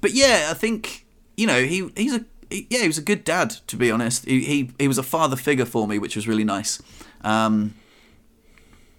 [0.00, 1.06] but yeah, I think
[1.36, 4.24] you know he he's a he, yeah he was a good dad to be honest.
[4.24, 6.82] He, he he was a father figure for me, which was really nice.
[7.22, 7.74] Um,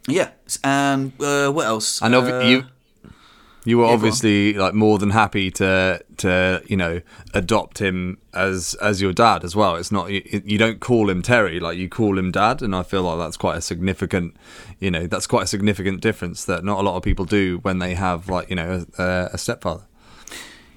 [0.08, 0.30] yeah,
[0.64, 2.02] and uh, what else?
[2.02, 2.64] And Uh, you
[3.64, 7.02] you were obviously like more than happy to to you know
[7.34, 9.76] adopt him as as your dad as well.
[9.76, 12.84] It's not you, you don't call him Terry like you call him dad, and I
[12.84, 14.36] feel like that's quite a significant
[14.80, 17.80] you know that's quite a significant difference that not a lot of people do when
[17.80, 19.84] they have like you know a, a stepfather.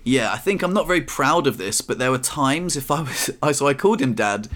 [0.04, 3.00] Yeah, I think I'm not very proud of this, but there were times if I
[3.00, 4.48] was, I so I called him dad,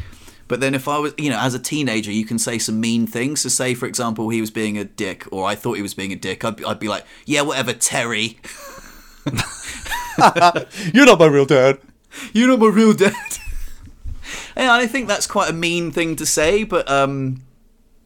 [0.49, 3.07] but then if I was, you know, as a teenager, you can say some mean
[3.07, 3.43] things.
[3.43, 6.13] So say, for example, he was being a dick, or I thought he was being
[6.13, 6.45] a dick.
[6.45, 8.39] I'd, be- I'd be like, yeah, whatever, Terry.
[10.93, 11.79] You're not my real dad.
[12.33, 13.15] You're not my real dad.
[14.57, 17.43] and I think that's quite a mean thing to say, but um,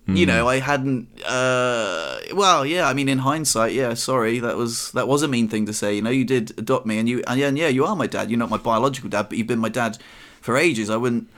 [0.09, 1.09] you know, I hadn't.
[1.25, 2.89] Uh, well, yeah.
[2.89, 3.95] I mean, in hindsight, yeah.
[3.95, 5.95] Sorry, that was that was a mean thing to say.
[5.95, 8.09] You know, you did adopt me, and you and yeah, and yeah, you are my
[8.09, 8.29] dad.
[8.29, 9.99] You're not my biological dad, but you've been my dad
[10.41, 10.91] for ages.
[10.91, 11.29] I wouldn't.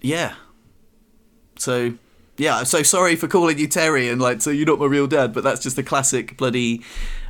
[0.00, 0.34] Yeah.
[1.56, 1.94] So.
[2.36, 5.34] Yeah, so sorry for calling you Terry and like, so you're not my real dad,
[5.34, 6.82] but that's just a classic bloody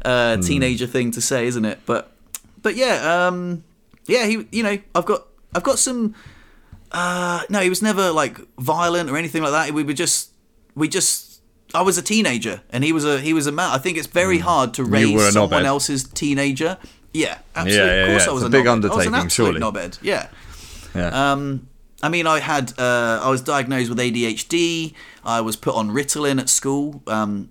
[0.04, 1.80] uh, teenager thing to say, isn't it?
[1.84, 2.12] But,
[2.62, 3.64] but yeah, um,
[4.06, 6.14] yeah, he, you know, I've got, I've got some.
[6.92, 9.74] Uh, no, he was never like violent or anything like that.
[9.74, 10.30] We were just,
[10.76, 11.40] we just.
[11.74, 13.70] I was a teenager, and he was a he was a man.
[13.70, 16.78] I think it's very hard to raise someone else's teenager.
[17.12, 17.96] Yeah, absolutely.
[17.96, 18.30] yeah, of course, yeah.
[18.30, 18.90] I was It's a, a big knobhead.
[18.90, 19.60] I was an undertaking, absolute surely.
[19.60, 19.98] knobhead.
[20.02, 20.28] Yeah.
[20.94, 21.32] Yeah.
[21.32, 21.68] Um,
[22.02, 24.94] I mean, I had uh, I was diagnosed with ADHD.
[25.24, 27.50] I was put on Ritalin at school, um,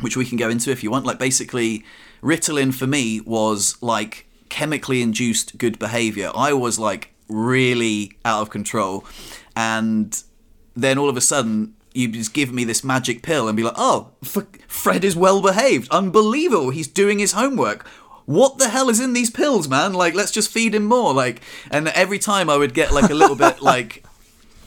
[0.00, 1.04] which we can go into if you want.
[1.04, 1.84] Like basically,
[2.22, 6.30] Ritalin for me was like chemically induced good behavior.
[6.34, 9.04] I was like really out of control,
[9.54, 10.22] and
[10.74, 13.74] then all of a sudden you just give me this magic pill and be like,
[13.76, 16.70] oh, F- Fred is well behaved, unbelievable.
[16.70, 17.86] He's doing his homework
[18.32, 19.92] what the hell is in these pills, man?
[19.92, 21.12] Like, let's just feed him more.
[21.12, 24.04] Like, and every time I would get like a little bit like,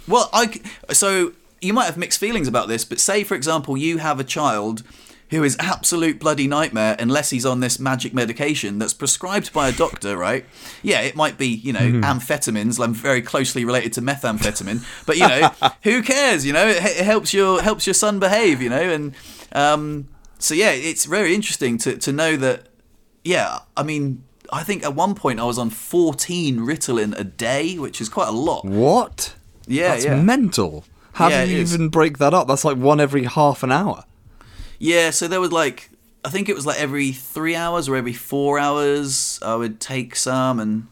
[0.08, 0.60] well, I
[0.92, 4.24] so you might have mixed feelings about this, but say for example you have a
[4.24, 4.84] child
[5.32, 9.72] who is absolute bloody nightmare unless he's on this magic medication that's prescribed by a
[9.72, 10.46] doctor, right?
[10.84, 12.04] Yeah, it might be, you know, mm.
[12.04, 12.82] amphetamines.
[12.82, 15.50] I'm very closely related to methamphetamine, but you know,
[15.84, 16.46] who cares?
[16.46, 19.16] You know, it, it, helps your helps your son behave, you know, and
[19.54, 22.68] um, so yeah, it's very interesting to to know that
[23.26, 27.78] yeah, I mean, I think at one point I was on 14 Ritalin a day,
[27.78, 28.64] which is quite a lot.
[28.64, 29.36] What?
[29.68, 30.22] Yeah, That's yeah.
[30.22, 30.86] mental.
[31.14, 32.48] How yeah, do you even break that up?
[32.48, 34.04] That's like one every half an hour.
[34.78, 35.90] Yeah, so there was like,
[36.24, 40.16] I think it was like every three hours or every four hours I would take
[40.16, 40.88] some, and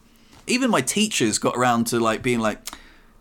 [0.48, 2.58] even my teachers got around to like being like,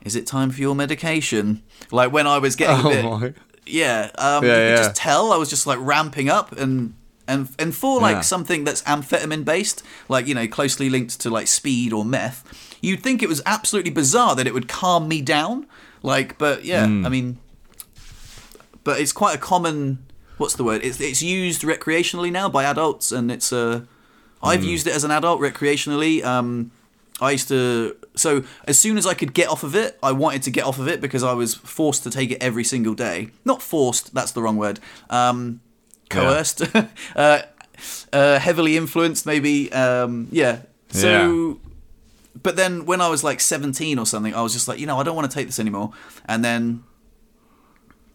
[0.01, 3.33] "Is it time for your medication?" Like when I was getting oh a bit, my.
[3.65, 4.75] yeah, um, yeah, you could yeah.
[4.77, 6.93] just tell I was just like ramping up, and
[7.27, 8.21] and and for like yeah.
[8.21, 13.01] something that's amphetamine based, like you know, closely linked to like speed or meth, you'd
[13.01, 15.65] think it was absolutely bizarre that it would calm me down.
[16.01, 17.05] Like, but yeah, mm.
[17.05, 17.39] I mean,
[18.83, 20.05] but it's quite a common.
[20.37, 20.83] What's the word?
[20.83, 23.57] It's it's used recreationally now by adults, and it's a.
[23.57, 23.81] Uh,
[24.45, 24.67] I've mm.
[24.67, 26.23] used it as an adult recreationally.
[26.23, 26.71] Um,
[27.21, 27.95] I used to.
[28.15, 30.79] So as soon as I could get off of it, I wanted to get off
[30.79, 33.29] of it because I was forced to take it every single day.
[33.45, 34.13] Not forced.
[34.13, 34.81] That's the wrong word.
[35.09, 35.61] Um,
[36.09, 36.87] coerced, yeah.
[37.15, 37.41] uh,
[38.11, 39.71] uh, heavily influenced, maybe.
[39.71, 40.59] Um, yeah.
[40.89, 41.69] So, yeah.
[42.41, 44.99] but then when I was like 17 or something, I was just like, you know,
[44.99, 45.91] I don't want to take this anymore.
[46.25, 46.83] And then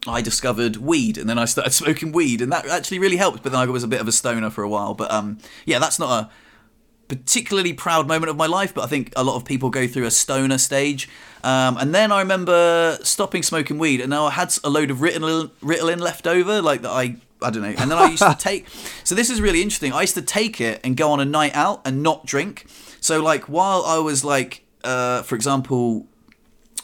[0.07, 3.42] I discovered weed, and then I started smoking weed, and that actually really helped.
[3.42, 4.94] But then I was a bit of a stoner for a while.
[4.94, 6.31] But um, yeah, that's not a
[7.09, 10.05] particularly proud moment of my life, but I think a lot of people go through
[10.05, 11.09] a stoner stage.
[11.42, 14.98] Um, and then I remember stopping smoking weed, and now I had a load of
[14.98, 17.74] Ritalin, Ritalin left over, like that I I don't know.
[17.77, 18.66] And then I used to take.
[19.05, 19.92] So this is really interesting.
[19.92, 22.66] I used to take it and go on a night out and not drink.
[23.01, 26.07] So like while I was like, uh, for example,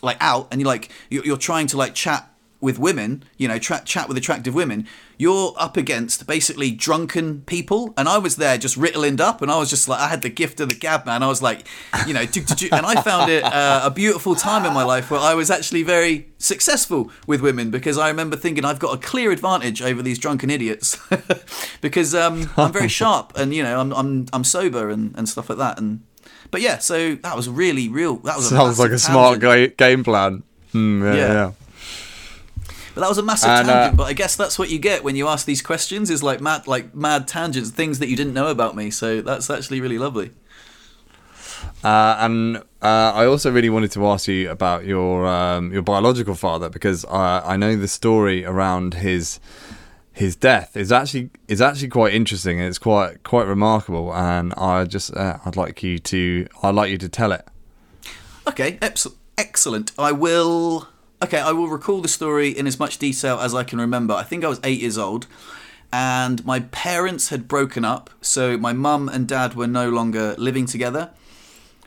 [0.03, 3.59] like out and you're like you're, you're trying to like chat with women, you know,
[3.59, 4.87] tra- chat with attractive women,
[5.19, 7.95] you're up against basically drunken people.
[7.97, 10.29] And I was there just Ritalined up, and I was just like, I had the
[10.29, 11.23] gift of the gab, man.
[11.23, 11.67] I was like,
[12.07, 15.35] you know, and I found it uh, a beautiful time in my life where I
[15.35, 19.81] was actually very successful with women because I remember thinking I've got a clear advantage
[19.81, 21.01] over these drunken idiots
[21.81, 25.49] because um, I'm very sharp and you know I'm I'm I'm sober and, and stuff
[25.49, 25.79] like that.
[25.79, 26.03] And
[26.51, 28.17] but yeah, so that was really real.
[28.17, 29.41] That was sounds like a tangent.
[29.41, 30.43] smart game plan.
[30.73, 31.15] Mm, yeah.
[31.15, 31.33] yeah.
[31.33, 31.53] yeah.
[32.95, 33.95] But that was a massive and, tangent.
[33.95, 36.41] Uh, but I guess that's what you get when you ask these questions is like
[36.41, 38.91] mad, like mad tangents, things that you didn't know about me.
[38.91, 40.31] So that's actually really lovely.
[41.83, 46.35] Uh, and uh, I also really wanted to ask you about your um, your biological
[46.35, 49.41] father because I know the story around his
[50.13, 54.15] his death is actually is actually quite interesting and it's quite quite remarkable.
[54.15, 57.45] And I just uh, I'd like you to I'd like you to tell it.
[58.49, 58.79] Okay,
[59.37, 59.93] excellent.
[59.99, 60.89] I will
[61.23, 64.15] okay, I will recall the story in as much detail as I can remember.
[64.15, 65.27] I think I was eight years old,
[65.93, 70.67] and my parents had broken up, so my mum and dad were no longer living
[70.67, 71.11] together.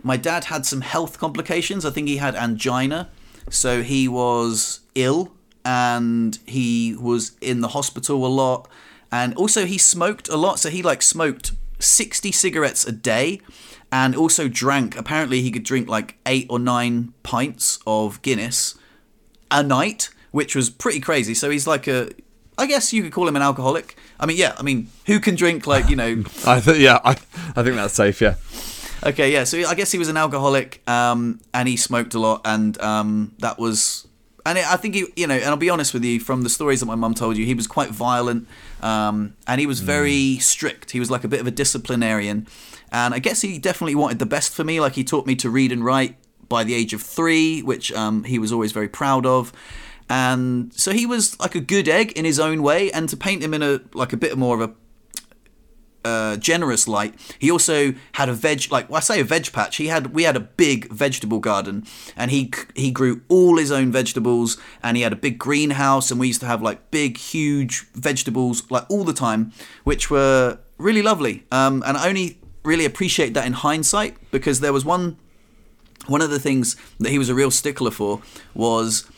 [0.03, 1.85] My dad had some health complications.
[1.85, 3.09] I think he had angina,
[3.49, 5.33] so he was ill
[5.65, 8.69] and he was in the hospital a lot.
[9.11, 13.41] And also, he smoked a lot, so he like smoked 60 cigarettes a day
[13.91, 14.97] and also drank.
[14.97, 18.76] Apparently, he could drink like eight or nine pints of Guinness
[19.51, 21.33] a night, which was pretty crazy.
[21.33, 22.09] So he's like a,
[22.57, 23.97] I guess you could call him an alcoholic.
[24.19, 26.23] I mean, yeah, I mean, who can drink like you know?
[26.45, 28.21] I think yeah, I I think that's safe.
[28.21, 28.35] Yeah.
[29.05, 29.43] Okay, yeah.
[29.43, 33.35] So I guess he was an alcoholic, um, and he smoked a lot, and um,
[33.39, 34.07] that was,
[34.45, 36.49] and it, I think he, you know, and I'll be honest with you, from the
[36.49, 38.47] stories that my mum told you, he was quite violent,
[38.81, 40.41] um, and he was very mm.
[40.41, 40.91] strict.
[40.91, 42.47] He was like a bit of a disciplinarian,
[42.91, 44.79] and I guess he definitely wanted the best for me.
[44.79, 46.15] Like he taught me to read and write
[46.49, 49.51] by the age of three, which um, he was always very proud of.
[50.09, 52.91] And so he was like a good egg in his own way.
[52.91, 54.73] And to paint him in a like a bit more of a
[56.07, 57.13] uh, generous light.
[57.37, 59.75] He also had a veg, like well, I say a veg patch.
[59.75, 61.85] He had we had a big vegetable garden,
[62.15, 66.19] and he he grew all his own vegetables, and he had a big greenhouse, and
[66.19, 69.51] we used to have like big, huge vegetables like all the time,
[69.83, 71.43] which were really lovely.
[71.51, 75.17] Um, and I only really appreciate that in hindsight because there was one
[76.05, 78.21] one of the things that he was a real stickler for
[78.53, 79.09] was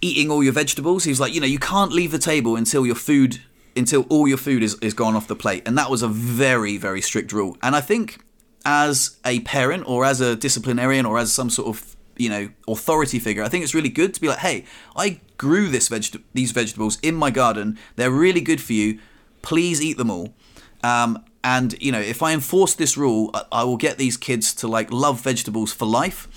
[0.00, 1.04] eating all your vegetables.
[1.04, 3.40] He was like, you know, you can't leave the table until your food
[3.76, 5.62] until all your food is, is gone off the plate.
[5.66, 7.58] And that was a very, very strict rule.
[7.62, 8.18] And I think
[8.64, 13.18] as a parent or as a disciplinarian or as some sort of you know authority
[13.18, 14.64] figure i think it's really good to be like hey
[14.96, 18.98] i grew this veg- these vegetables in my garden they're really good for you
[19.42, 20.34] please eat them all
[20.82, 24.52] um, and you know if i enforce this rule I, I will get these kids
[24.56, 26.28] to like love vegetables for life.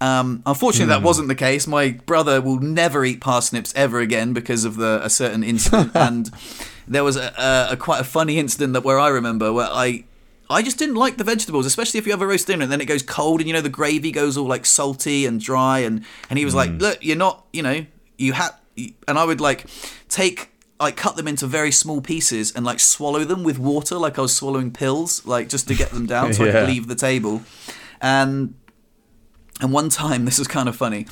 [0.00, 1.66] Um, unfortunately, that wasn't the case.
[1.66, 6.30] My brother will never eat parsnips ever again because of the a certain incident, and
[6.86, 10.04] there was a, a, a quite a funny incident that where I remember where I
[10.50, 12.80] I just didn't like the vegetables, especially if you have a roast dinner and then
[12.80, 15.78] it goes cold and you know the gravy goes all like salty and dry.
[15.78, 17.86] And and he was like, look, you're not, you know,
[18.18, 19.64] you had, and I would like
[20.08, 20.50] take
[20.80, 24.22] like cut them into very small pieces and like swallow them with water, like I
[24.22, 27.42] was swallowing pills, like just to get them down so I could leave the table,
[28.00, 28.54] and
[29.60, 31.06] and one time this was kind of funny,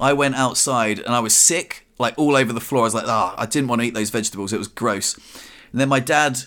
[0.00, 2.82] I went outside and I was sick, like all over the floor.
[2.82, 4.52] I was like, ah, I didn't want to eat those vegetables.
[4.52, 5.14] It was gross.
[5.72, 6.38] And then my dad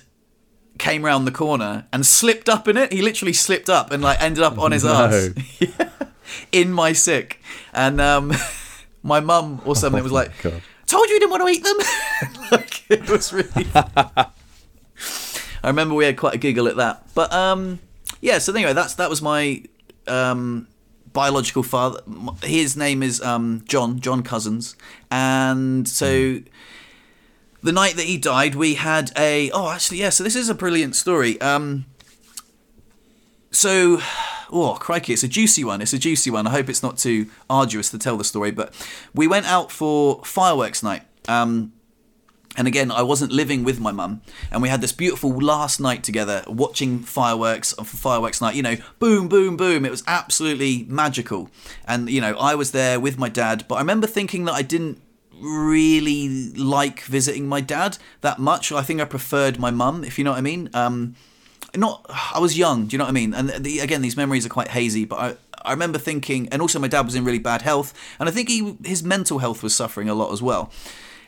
[0.77, 2.93] came round the corner and slipped up in it.
[2.93, 4.93] He literally slipped up and like ended up on his No.
[4.93, 5.29] ass
[6.51, 7.41] in my sick.
[7.73, 8.31] And um,
[9.03, 10.61] my mum or something was like, God.
[10.89, 11.77] "Told you you didn't want to eat them."
[12.51, 13.67] like it was really.
[13.75, 17.79] I remember we had quite a giggle at that, but um,
[18.21, 18.37] yeah.
[18.39, 19.63] So anyway, that's that was my
[20.07, 20.67] um,
[21.13, 22.01] biological father.
[22.43, 24.75] His name is um, John John Cozens,
[25.11, 26.39] and so
[27.61, 29.51] the night that he died, we had a.
[29.51, 30.09] Oh, actually, yeah.
[30.09, 31.39] So this is a brilliant story.
[31.41, 31.85] Um,
[33.51, 34.01] so,
[34.51, 35.81] oh crikey, it's a juicy one.
[35.81, 36.47] It's a juicy one.
[36.47, 38.51] I hope it's not too arduous to tell the story.
[38.51, 38.73] But
[39.13, 41.03] we went out for fireworks night.
[41.27, 41.73] Um,
[42.57, 44.21] and again, I wasn't living with my mum,
[44.51, 48.55] and we had this beautiful last night together, watching fireworks for fireworks night.
[48.55, 49.85] You know, boom, boom, boom.
[49.85, 51.49] It was absolutely magical,
[51.85, 53.65] and you know, I was there with my dad.
[53.67, 54.99] But I remember thinking that I didn't
[55.39, 58.71] really like visiting my dad that much.
[58.71, 60.69] I think I preferred my mum, if you know what I mean.
[60.73, 61.15] Um,
[61.75, 62.87] not, I was young.
[62.87, 63.33] Do you know what I mean?
[63.33, 65.37] And the, again, these memories are quite hazy, but I.
[65.61, 68.47] I remember thinking, and also my dad was in really bad health, and I think
[68.47, 70.71] he his mental health was suffering a lot as well.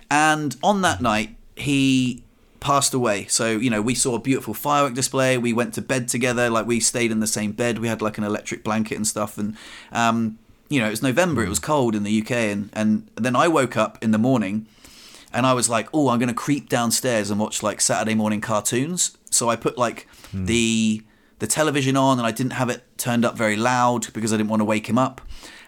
[0.10, 2.24] And on that night, he
[2.62, 3.26] passed away.
[3.26, 5.38] So, you know, we saw a beautiful firework display.
[5.38, 6.50] We went to bed together.
[6.50, 7.80] Like, we stayed in the same bed.
[7.80, 9.38] We had like an electric blanket and stuff.
[9.38, 9.58] And,
[9.92, 10.40] um,
[10.70, 11.44] you know, it was November.
[11.44, 12.32] It was cold in the UK.
[12.32, 14.68] And, and then I woke up in the morning
[15.34, 18.42] and I was like, oh, I'm going to creep downstairs and watch like Saturday morning
[18.42, 19.18] cartoons.
[19.32, 21.04] So I put like the
[21.40, 24.50] the television on and I didn't have it turned up very loud because I didn't
[24.50, 25.22] want to wake him up.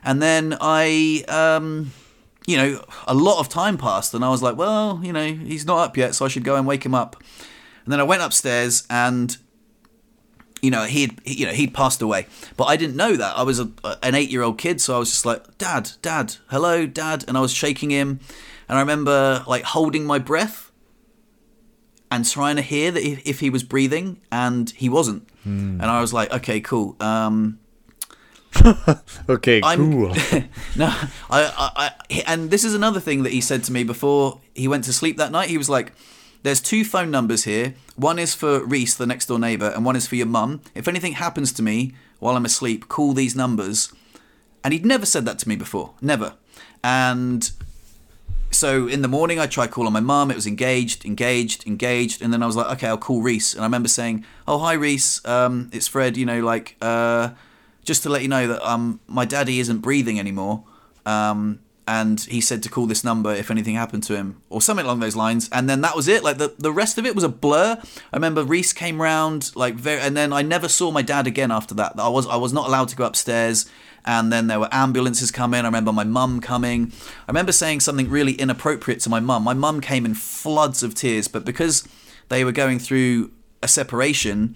[0.03, 1.91] And then I, um,
[2.45, 5.66] you know, a lot of time passed and I was like, well, you know, he's
[5.66, 7.16] not up yet, so I should go and wake him up.
[7.86, 9.36] And then I went upstairs and
[10.61, 13.59] you know he'd you know he'd passed away but i didn't know that i was
[13.59, 13.70] a,
[14.01, 17.38] an eight year old kid so i was just like dad dad hello dad and
[17.38, 18.22] i was shaking him
[18.70, 20.62] and i remember like holding my breath
[22.14, 25.99] and trying to hear that if, if he was breathing and he wasn't and i
[26.01, 27.59] was like okay cool um
[29.30, 30.09] Okay, I'm- cool.
[30.78, 30.86] no,
[31.30, 34.68] I, I, I, and this is another thing that he said to me before he
[34.68, 35.49] went to sleep that night.
[35.49, 35.91] He was like,
[36.43, 37.74] "There's two phone numbers here.
[37.95, 40.61] One is for Reese, the next door neighbor, and one is for your mum.
[40.76, 43.91] If anything happens to me while I'm asleep, call these numbers."
[44.64, 46.36] And he'd never said that to me before, never.
[46.84, 47.51] And
[48.54, 50.32] so in the morning, I tried calling my mum.
[50.32, 53.54] It was engaged, engaged, engaged, and then I was like, okay, I'll call Reese.
[53.54, 55.26] And I remember saying, "Oh, hi, Reese.
[55.26, 56.18] Um, it's Fred.
[56.18, 57.32] You know, like, uh,
[57.84, 60.64] just to let you know that um, my daddy isn't breathing anymore."
[61.06, 64.86] Um, and he said to call this number if anything happened to him, or something
[64.86, 65.50] along those lines.
[65.52, 66.24] And then that was it.
[66.24, 67.78] Like the the rest of it was a blur.
[67.82, 71.52] I remember Reese came round, like very, and then I never saw my dad again
[71.52, 71.94] after that.
[71.98, 73.70] I was I was not allowed to go upstairs
[74.06, 75.62] and then there were ambulances coming.
[75.62, 76.92] I remember my mum coming.
[77.28, 79.44] I remember saying something really inappropriate to my mum.
[79.44, 81.88] My mum came in floods of tears, but because
[82.30, 83.32] they were going through
[83.62, 84.56] a separation,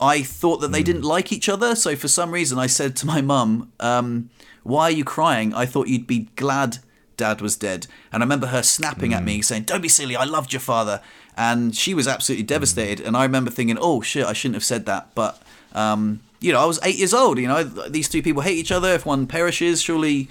[0.00, 1.74] I thought that they didn't like each other.
[1.74, 4.30] So for some reason, I said to my mum, um,
[4.66, 5.54] "Why are you crying?
[5.54, 6.78] I thought you'd be glad."
[7.16, 10.16] Dad was dead, and I remember her snapping at me, saying, "Don't be silly!
[10.16, 11.00] I loved your father,"
[11.34, 13.00] and she was absolutely devastated.
[13.06, 14.26] And I remember thinking, "Oh shit!
[14.26, 15.42] I shouldn't have said that." But
[15.74, 17.38] um, you know, I was eight years old.
[17.38, 18.92] You know, these two people hate each other.
[18.92, 20.28] If one perishes, surely.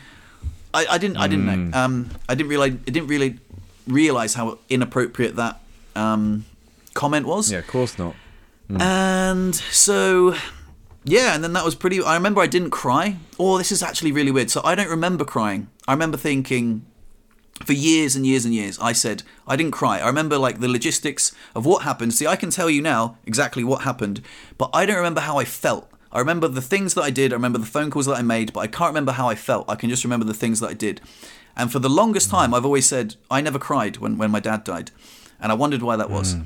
[0.75, 1.17] I, I didn't.
[1.17, 1.77] I didn't know.
[1.77, 2.73] Um, I didn't realize.
[2.73, 3.39] I didn't really
[3.87, 5.59] realize how inappropriate that
[5.95, 6.45] um,
[6.93, 7.51] comment was.
[7.51, 8.15] yeah, of course not.
[8.69, 10.35] And so,
[11.05, 12.01] yeah, and then that was pretty.
[12.01, 13.17] I remember I didn't cry.
[13.39, 14.49] Oh, this is actually really weird.
[14.49, 15.69] So I don't remember crying.
[15.87, 16.83] I remember thinking,
[17.63, 19.99] for years and years and years, I said I didn't cry.
[19.99, 22.15] I remember like the logistics of what happened.
[22.15, 24.21] See, I can tell you now exactly what happened,
[24.57, 25.89] but I don't remember how I felt.
[26.11, 27.31] I remember the things that I did.
[27.31, 29.69] I remember the phone calls that I made, but I can't remember how I felt.
[29.69, 31.01] I can just remember the things that I did.
[31.55, 32.37] And for the longest hmm.
[32.37, 34.91] time, I've always said I never cried when, when my dad died,
[35.39, 36.33] and I wondered why that was.
[36.33, 36.41] Hmm.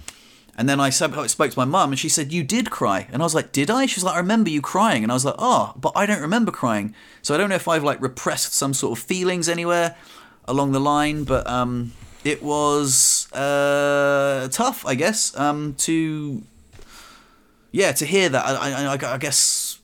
[0.59, 3.25] And then I spoke to my mum, and she said, "You did cry." And I
[3.25, 5.35] was like, "Did I?" She was like, "I remember you crying." And I was like,
[5.39, 8.73] "Oh, but I don't remember crying." So I don't know if I've like repressed some
[8.73, 9.95] sort of feelings anywhere
[10.49, 11.93] along the line, but um,
[12.25, 16.43] it was uh, tough, I guess, um, to
[17.71, 18.45] yeah to hear that.
[18.45, 19.79] I, I, I guess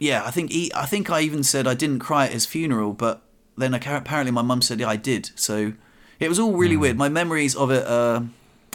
[0.00, 2.94] yeah, I think he, I think I even said I didn't cry at his funeral,
[2.94, 3.22] but
[3.56, 5.30] then apparently my mum said yeah I did.
[5.36, 5.74] So
[6.18, 6.80] it was all really mm.
[6.80, 6.96] weird.
[6.96, 7.86] My memories of it.
[7.86, 8.22] Uh,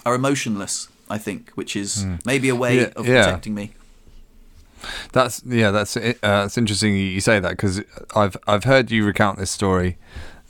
[0.07, 0.87] are emotionless.
[1.09, 2.25] I think, which is mm.
[2.25, 3.71] maybe a way yeah, of protecting me.
[5.11, 6.95] That's yeah, that's uh, that's interesting.
[6.95, 7.81] You say that because
[8.15, 9.97] I've I've heard you recount this story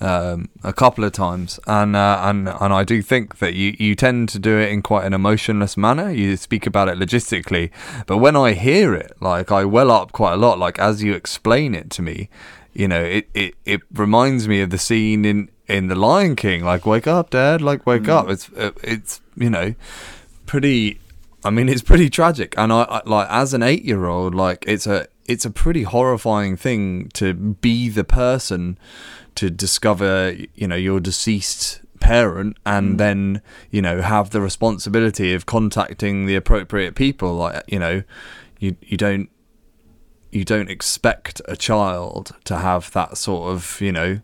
[0.01, 3.95] um, a couple of times, and uh, and and I do think that you you
[3.95, 6.12] tend to do it in quite an emotionless manner.
[6.12, 7.72] You speak about it logistically,
[8.05, 10.60] but when I hear it, like I well up quite a lot.
[10.60, 12.30] Like as you explain it to me,
[12.74, 16.64] you know, it it, it reminds me of the scene in in the Lion King,
[16.64, 18.10] like "Wake up, Dad!" Like "Wake mm.
[18.10, 19.76] up!" It's uh, it's you know
[20.48, 21.00] pretty.
[21.44, 24.66] I mean, it's pretty tragic, and I, I like as an eight year old, like
[24.68, 28.80] it's a it's a pretty horrifying thing to be the person
[29.36, 32.98] to discover you know your deceased parent and mm.
[32.98, 38.04] then you know have the responsibility of contacting the appropriate people like you know
[38.60, 39.30] you you don't
[40.32, 44.20] you don't expect a child to have that sort of you know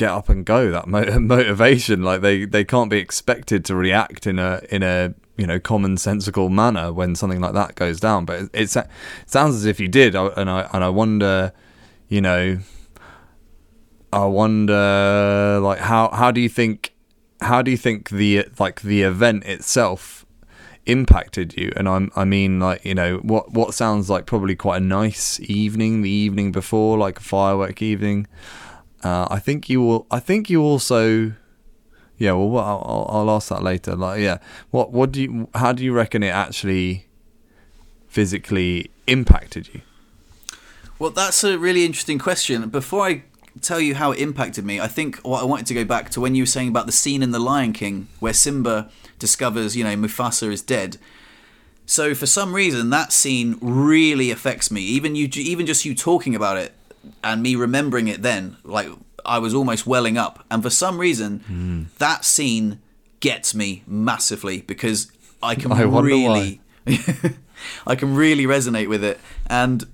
[0.00, 0.88] get up and go that
[1.20, 2.02] motivation.
[2.02, 6.50] Like they they can't be expected to react in a in a you know commonsensical
[6.50, 8.24] manner when something like that goes down.
[8.24, 8.86] But it, it
[9.26, 11.52] sounds as if you did uh, and i and i wonder
[12.08, 12.58] you know
[14.12, 16.94] i wonder like how how do you think
[17.40, 20.26] how do you think the like the event itself
[20.86, 21.72] impacted you?
[21.76, 25.38] And i'm i mean like you know what what sounds like probably quite a nice
[25.40, 28.26] evening the evening before like a firework evening
[29.02, 30.06] uh, I think you will.
[30.10, 31.32] I think you also.
[32.18, 33.96] Yeah, well, I'll, I'll ask that later.
[33.96, 34.38] Like, yeah,
[34.70, 35.48] what, what do you?
[35.54, 37.06] How do you reckon it actually
[38.08, 39.80] physically impacted you?
[40.98, 42.68] Well, that's a really interesting question.
[42.68, 43.24] Before I
[43.62, 46.20] tell you how it impacted me, I think what I wanted to go back to
[46.20, 49.84] when you were saying about the scene in The Lion King where Simba discovers, you
[49.84, 50.98] know, Mufasa is dead.
[51.86, 54.82] So for some reason, that scene really affects me.
[54.82, 56.72] Even you, even just you talking about it,
[57.22, 58.88] and me remembering it then, like
[59.24, 60.44] I was almost welling up.
[60.50, 61.98] And for some reason, mm.
[61.98, 62.80] that scene
[63.20, 65.10] gets me massively because
[65.42, 66.60] I can I really,
[67.86, 69.84] I can really resonate with it, and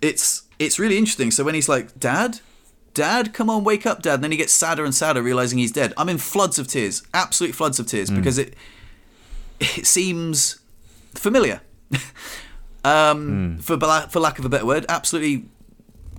[0.00, 1.30] it's it's really interesting.
[1.30, 2.40] So when he's like, "Dad,
[2.94, 5.72] Dad, come on, wake up, Dad," and then he gets sadder and sadder, realizing he's
[5.72, 5.92] dead.
[5.96, 8.16] I'm in floods of tears, absolute floods of tears, mm.
[8.16, 8.54] because it
[9.60, 10.60] it seems
[11.14, 11.60] familiar.
[12.84, 13.62] um, mm.
[13.62, 13.78] for
[14.08, 15.46] for lack of a better word, absolutely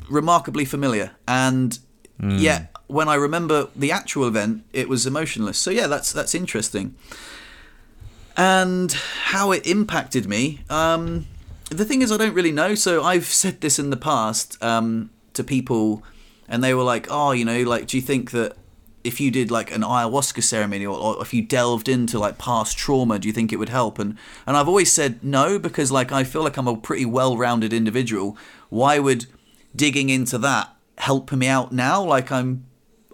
[0.10, 1.12] remarkably familiar.
[1.28, 1.78] And
[2.20, 2.40] mm.
[2.40, 5.58] yet, when I remember the actual event, it was emotionless.
[5.58, 6.96] So yeah, that's that's interesting.
[8.36, 10.62] And how it impacted me.
[10.70, 11.28] Um,
[11.70, 12.74] the thing is, I don't really know.
[12.74, 16.04] So I've said this in the past um, to people,
[16.48, 18.56] and they were like, "Oh, you know, like, do you think that
[19.04, 22.78] if you did like an ayahuasca ceremony or, or, if you delved into like past
[22.78, 26.12] trauma do you think it would help and and I've always said no because like
[26.12, 28.38] I feel like I'm a pretty well-rounded individual
[28.70, 29.26] why would
[29.76, 32.04] digging into that helping me out now.
[32.04, 32.66] Like I'm,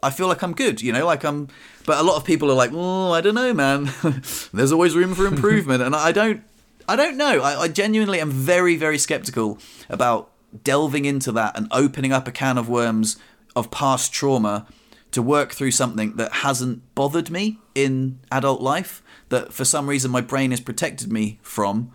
[0.04, 1.48] I feel like I'm good, you know, like I'm.
[1.86, 3.92] But a lot of people are like, oh, I don't know, man.
[4.54, 6.44] There's always room for improvement, and I don't,
[6.90, 7.42] I don't know.
[7.42, 10.32] I, I genuinely am very, very skeptical about
[10.64, 13.18] delving into that and opening up a can of worms
[13.56, 14.66] of past trauma
[15.12, 20.12] to work through something that hasn't bothered me in adult life that for some reason
[20.12, 21.92] my brain has protected me from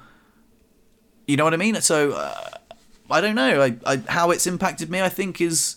[1.27, 2.51] you know what i mean so uh,
[3.11, 3.63] I don't know.
[3.63, 5.77] I, I, how it's impacted me, I think, is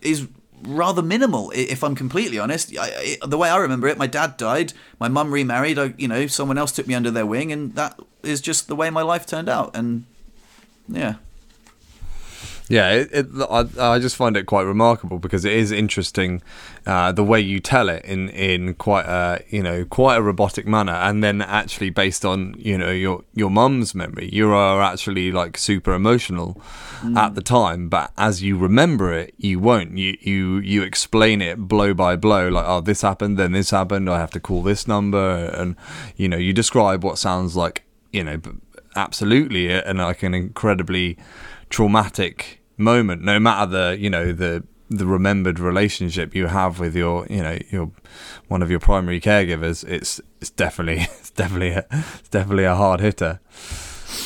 [0.00, 0.28] is
[0.62, 1.50] rather minimal.
[1.54, 5.32] If I'm completely honest, I, the way I remember it, my dad died, my mum
[5.32, 5.78] remarried.
[5.78, 8.76] I, you know, someone else took me under their wing, and that is just the
[8.76, 9.74] way my life turned out.
[9.76, 10.04] And
[10.88, 11.16] yeah.
[12.72, 16.40] Yeah, it, it, I, I just find it quite remarkable because it is interesting
[16.86, 20.66] uh, the way you tell it in, in quite a you know quite a robotic
[20.66, 25.30] manner, and then actually based on you know your your mum's memory, you are actually
[25.30, 26.62] like super emotional
[27.02, 27.14] mm.
[27.14, 29.98] at the time, but as you remember it, you won't.
[29.98, 34.08] You you you explain it blow by blow, like oh this happened, then this happened.
[34.08, 35.76] I have to call this number, and
[36.16, 38.40] you know you describe what sounds like you know
[38.96, 41.18] absolutely and like an incredibly
[41.68, 47.26] traumatic moment, no matter the you know the the remembered relationship you have with your
[47.30, 47.90] you know your
[48.48, 53.00] one of your primary caregivers, it's it's definitely it's definitely a, it's definitely a hard
[53.00, 53.40] hitter.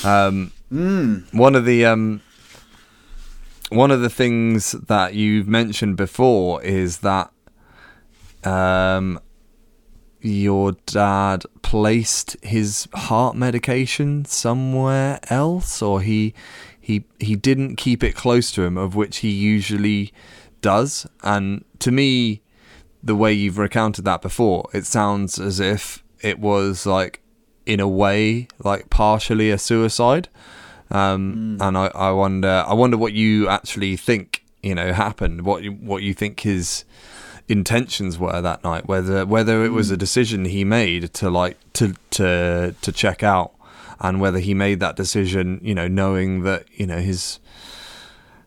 [0.04, 0.52] Um,
[1.32, 2.20] One of the um,
[3.70, 7.30] one of the things that you've mentioned before is that
[8.44, 9.20] um,
[10.20, 16.34] your dad placed his heart medication somewhere else, or he
[16.86, 20.12] he he didn't keep it close to him, of which he usually
[20.60, 21.06] does.
[21.22, 22.40] And to me,
[23.02, 27.20] the way you've recounted that before, it sounds as if it was like,
[27.64, 30.28] in a way, like partially a suicide.
[30.90, 35.40] Um, And I, I wonder, I wonder what you actually think, you know, happened.
[35.42, 36.84] What you, what you think his
[37.48, 38.86] intentions were that night.
[38.86, 43.50] Whether whether it was a decision he made to like to to to check out,
[44.00, 47.38] and whether he made that decision, you know, knowing that you know his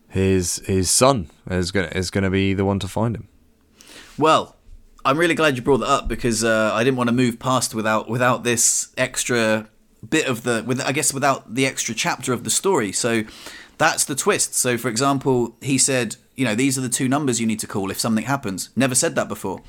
[0.08, 3.28] his his son is gonna is gonna be the one to find him.
[4.18, 4.56] Well,
[5.06, 7.74] I'm really glad you brought that up because uh, I didn't want to move past
[7.74, 9.70] without without this extra
[10.08, 12.92] bit of the with I guess without the extra chapter of the story.
[12.92, 13.24] So
[13.78, 14.54] that's the twist.
[14.56, 17.68] So for example, he said, you know, these are the two numbers you need to
[17.68, 18.70] call if something happens.
[18.76, 19.62] Never said that before.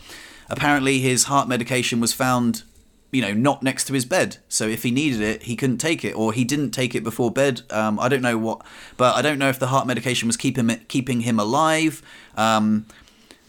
[0.49, 2.65] Apparently his heart medication was found
[3.13, 4.37] you know, not next to his bed.
[4.49, 7.31] So if he needed it, he couldn't take it, or he didn't take it before
[7.31, 7.63] bed.
[7.71, 8.63] Um, I don't know what,
[8.97, 12.03] but I don't know if the heart medication was keeping keeping him alive.
[12.37, 12.87] Um,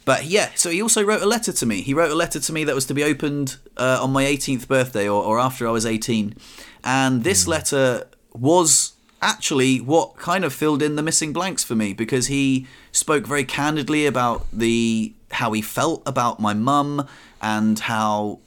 [0.04, 1.82] but yeah, so he also wrote a letter to me.
[1.82, 4.68] He wrote a letter to me that was to be opened uh, on my 18th
[4.68, 6.36] birthday or, or after I was 18.
[6.84, 11.94] And this letter was actually what kind of filled in the missing blanks for me
[11.94, 17.08] because he spoke very candidly about the how he felt about my mum
[17.42, 18.40] and how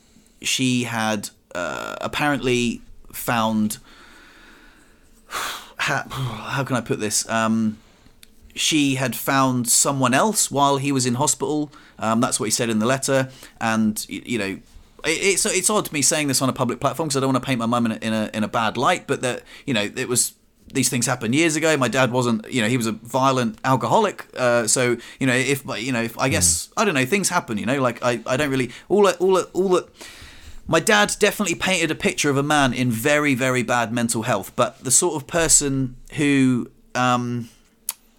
[0.45, 2.83] she had uh, apparently
[3.13, 3.79] found
[5.79, 7.29] how, how can I put this?
[7.29, 7.79] Um,
[8.55, 11.73] she had found someone else while he was in hospital.
[11.99, 13.31] Um, that's what he said in the letter,
[13.61, 14.61] and y- you know, it,
[15.05, 17.43] it's it's odd to me saying this on a public platform because I don't want
[17.43, 19.07] to paint my mum in a, in a in a bad light.
[19.07, 20.35] But that you know, it was
[20.73, 21.77] these things happened years ago.
[21.77, 24.27] My dad wasn't, you know, he was a violent alcoholic.
[24.37, 27.59] Uh, so you know, if you know, if I guess I don't know, things happen.
[27.59, 29.89] You know, like I, I don't really all all all that.
[30.67, 34.53] My dad definitely painted a picture of a man in very very bad mental health,
[34.57, 36.71] but the sort of person who.
[36.95, 37.49] Um,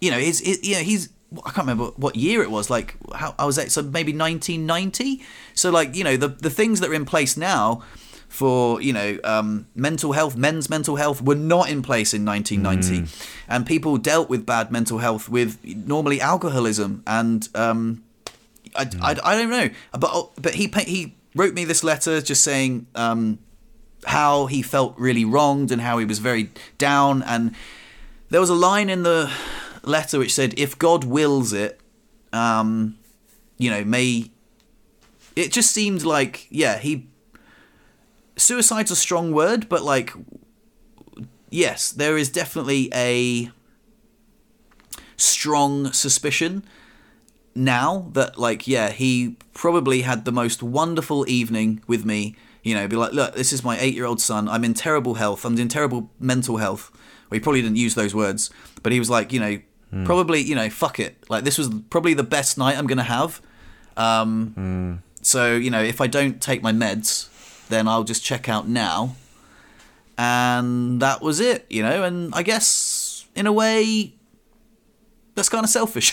[0.00, 2.96] you know, is, he, you know, he's, I can't remember what year it was, like,
[3.14, 5.22] how, I was at, so maybe 1990?
[5.54, 7.82] So, like, you know, the, the things that are in place now
[8.28, 13.10] for, you know, um, mental health, men's mental health, were not in place in 1990.
[13.48, 18.02] And people dealt with bad mental health with normally alcoholism and, um,
[18.74, 22.88] I, I, I don't know, but but he he wrote me this letter just saying
[22.96, 23.38] um,
[24.06, 27.54] how he felt really wronged and how he was very down and
[28.28, 29.30] there was a line in the
[29.82, 31.80] letter which said, "If God wills it,
[32.32, 32.98] um,
[33.56, 34.30] you know, may."
[35.34, 37.08] It just seemed like, yeah, he.
[38.38, 40.12] Suicide's a strong word, but like,
[41.50, 43.50] yes, there is definitely a
[45.16, 46.62] strong suspicion
[47.56, 52.36] now that, like, yeah, he probably had the most wonderful evening with me.
[52.62, 54.48] You know, be like, look, this is my eight-year-old son.
[54.48, 55.44] I'm in terrible health.
[55.44, 56.90] I'm in terrible mental health.
[57.30, 58.50] Well, he probably didn't use those words,
[58.82, 59.58] but he was like, you know,
[60.04, 61.16] probably, you know, fuck it.
[61.28, 63.40] Like this was probably the best night I'm gonna have.
[63.96, 67.28] Um, So you know, if I don't take my meds,
[67.68, 69.16] then I'll just check out now.
[70.18, 72.02] And that was it, you know.
[72.04, 74.12] And I guess in a way,
[75.36, 76.12] that's kind of selfish,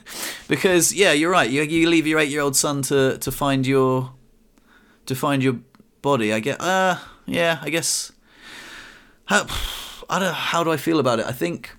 [0.48, 1.48] because yeah, you're right.
[1.48, 4.12] You you leave your eight year old son to to find your
[5.06, 5.60] to find your
[6.02, 6.30] body.
[6.34, 8.12] I get uh yeah, I guess.
[9.26, 9.46] How,
[10.10, 10.34] I don't.
[10.34, 11.26] How do I feel about it?
[11.26, 11.74] I think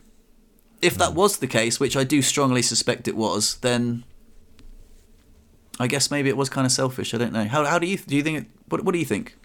[0.81, 4.03] if that was the case, which I do strongly suspect it was, then
[5.79, 7.13] I guess maybe it was kind of selfish.
[7.13, 7.45] I don't know.
[7.45, 8.37] How how do you do you think?
[8.39, 9.37] It, what what do you think?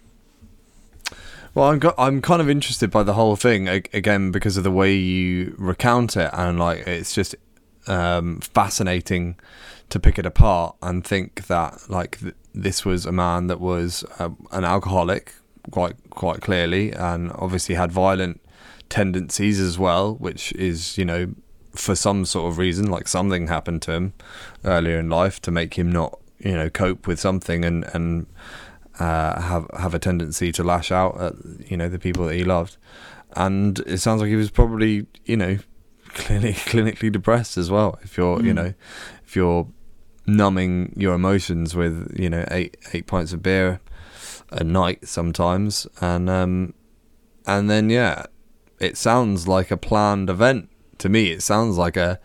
[1.53, 4.71] Well, I'm go- I'm kind of interested by the whole thing again because of the
[4.71, 7.35] way you recount it, and like it's just
[7.87, 9.35] um, fascinating
[9.89, 14.05] to pick it apart and think that like th- this was a man that was
[14.19, 15.33] uh, an alcoholic,
[15.71, 18.39] quite quite clearly, and obviously had violent
[18.87, 21.33] tendencies as well, which is you know
[21.73, 24.13] for some sort of reason, like something happened to him
[24.63, 28.25] earlier in life to make him not you know cope with something and and
[28.99, 31.33] uh, have have a tendency to lash out at
[31.69, 32.77] you know the people that he loved,
[33.35, 35.57] and it sounds like he was probably you know
[36.09, 37.99] clinic, clinically depressed as well.
[38.03, 38.73] If you're you know
[39.25, 39.67] if you're
[40.27, 43.79] numbing your emotions with you know eight eight pints of beer
[44.51, 46.73] a night sometimes, and um
[47.45, 48.25] and then yeah,
[48.79, 50.69] it sounds like a planned event
[50.99, 51.31] to me.
[51.31, 52.19] It sounds like a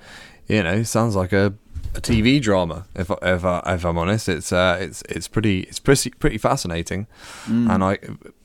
[0.46, 1.54] you know sounds like a
[1.96, 2.86] a TV drama.
[2.94, 6.38] If I- if I, if I'm honest, it's uh, it's it's pretty it's pretty pretty
[6.38, 7.06] fascinating,
[7.46, 7.98] and I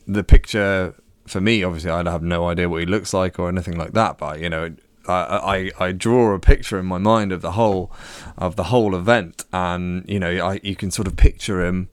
[0.06, 0.94] the picture
[1.26, 4.18] for me, obviously, I'd have no idea what he looks like or anything like that.
[4.18, 4.74] But you know,
[5.08, 7.92] I, I, I draw a picture in my mind of the whole
[8.36, 11.88] of the whole event, and you know, I, you can sort of picture him,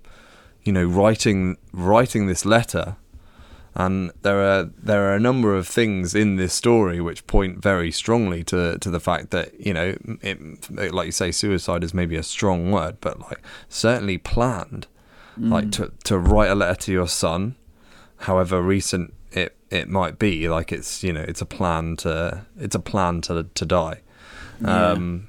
[0.63, 2.95] you know, writing writing this letter,
[3.79, 7.91] and there are there are a number of things in this story which point very
[7.91, 12.17] strongly to to the fact that you know, it, like you say, suicide is maybe
[12.17, 14.85] a strong word, but like certainly planned,
[15.39, 15.49] mm.
[15.49, 17.55] like to to write a letter to your son,
[18.17, 22.75] however recent it it might be like it's you know it's a plan to it's
[22.75, 24.01] a plan to to die
[24.61, 24.89] yeah.
[24.89, 25.27] um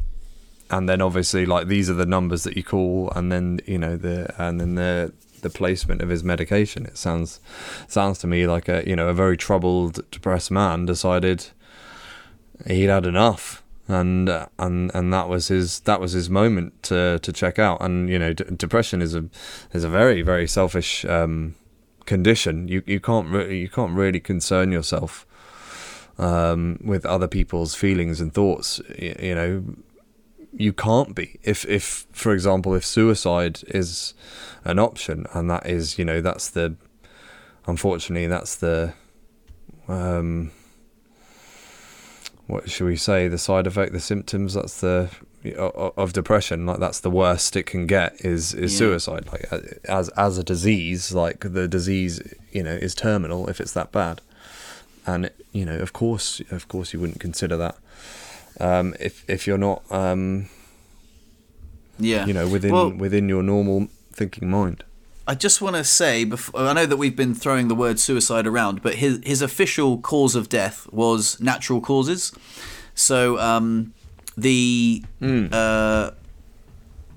[0.71, 3.97] and then obviously like these are the numbers that you call and then you know
[3.97, 7.41] the and then the the placement of his medication it sounds
[7.89, 11.47] sounds to me like a you know a very troubled depressed man decided
[12.67, 17.19] he'd had enough and uh, and and that was his that was his moment to
[17.21, 19.25] to check out and you know d- depression is a
[19.73, 21.55] is a very very selfish um
[22.11, 22.67] condition.
[22.69, 25.27] You you can't really you can't really concern yourself
[26.19, 28.81] um, with other people's feelings and thoughts.
[28.99, 29.65] You, you, know,
[30.53, 31.39] you can't be.
[31.43, 34.15] If if for example if suicide is
[34.65, 36.77] an option and that is you know that's the
[37.67, 38.95] unfortunately that's the
[39.89, 40.51] um,
[42.47, 45.11] what should we say the side effect the symptoms that's the
[45.57, 48.79] of depression like that's the worst it can get is is yeah.
[48.79, 49.27] suicide.
[49.33, 49.49] Like
[49.85, 52.21] as as a disease like the disease
[52.53, 54.21] you know is terminal if it's that bad.
[55.07, 57.77] And you know of course of course you wouldn't consider that
[58.61, 60.49] um, if if you're not um,
[61.99, 64.85] yeah you know within well, within your normal thinking mind
[65.31, 68.49] I just want to say, before, I know that we've been throwing the word suicide
[68.49, 72.33] around, but his his official cause of death was natural causes.
[72.97, 73.95] So um,
[74.37, 75.49] the mm.
[75.53, 76.11] uh,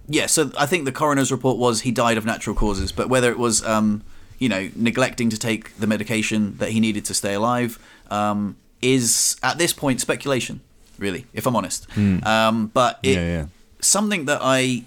[0.07, 3.31] yeah, so I think the coroner's report was he died of natural causes, but whether
[3.31, 4.03] it was um,
[4.37, 7.79] you know neglecting to take the medication that he needed to stay alive
[8.11, 10.61] um, is at this point speculation,
[11.03, 11.87] really, if I'm honest.
[11.91, 12.25] Mm.
[12.25, 13.45] Um, but it, yeah, yeah.
[13.79, 14.85] something that I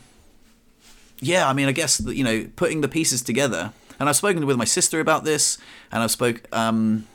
[1.20, 4.56] yeah, I mean, I guess you know putting the pieces together, and I've spoken with
[4.56, 5.58] my sister about this,
[5.92, 6.42] and I've spoke.
[6.52, 7.06] Um,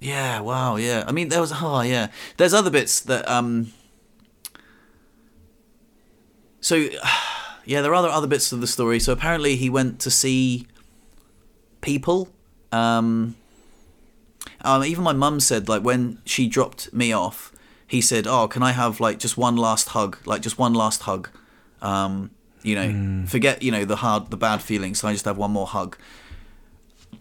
[0.00, 1.04] yeah, wow, yeah.
[1.06, 2.08] I mean, there was oh yeah.
[2.36, 3.72] There's other bits that um,
[6.62, 6.76] so,
[7.66, 8.98] yeah, there are other other bits of the story.
[8.98, 10.66] So apparently, he went to see
[11.82, 12.30] people.
[12.70, 13.36] Um,
[14.62, 17.51] um, even my mum said like when she dropped me off,
[17.92, 20.16] he said, "Oh, can I have like just one last hug?
[20.24, 21.28] Like just one last hug."
[21.82, 22.30] Um,
[22.62, 23.28] you know, mm.
[23.28, 25.00] forget you know the hard, the bad feelings.
[25.00, 25.98] So I just have one more hug.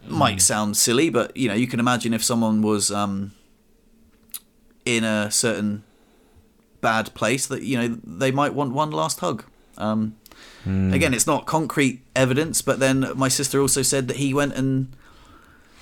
[0.08, 0.12] Mm.
[0.12, 3.34] Might sound silly, but you know, you can imagine if someone was um,
[4.86, 5.84] in a certain
[6.80, 9.44] bad place that you know they might want one last hug.
[9.78, 10.16] Um,
[10.66, 10.94] mm.
[10.94, 14.96] Again, it's not concrete evidence, but then my sister also said that he went and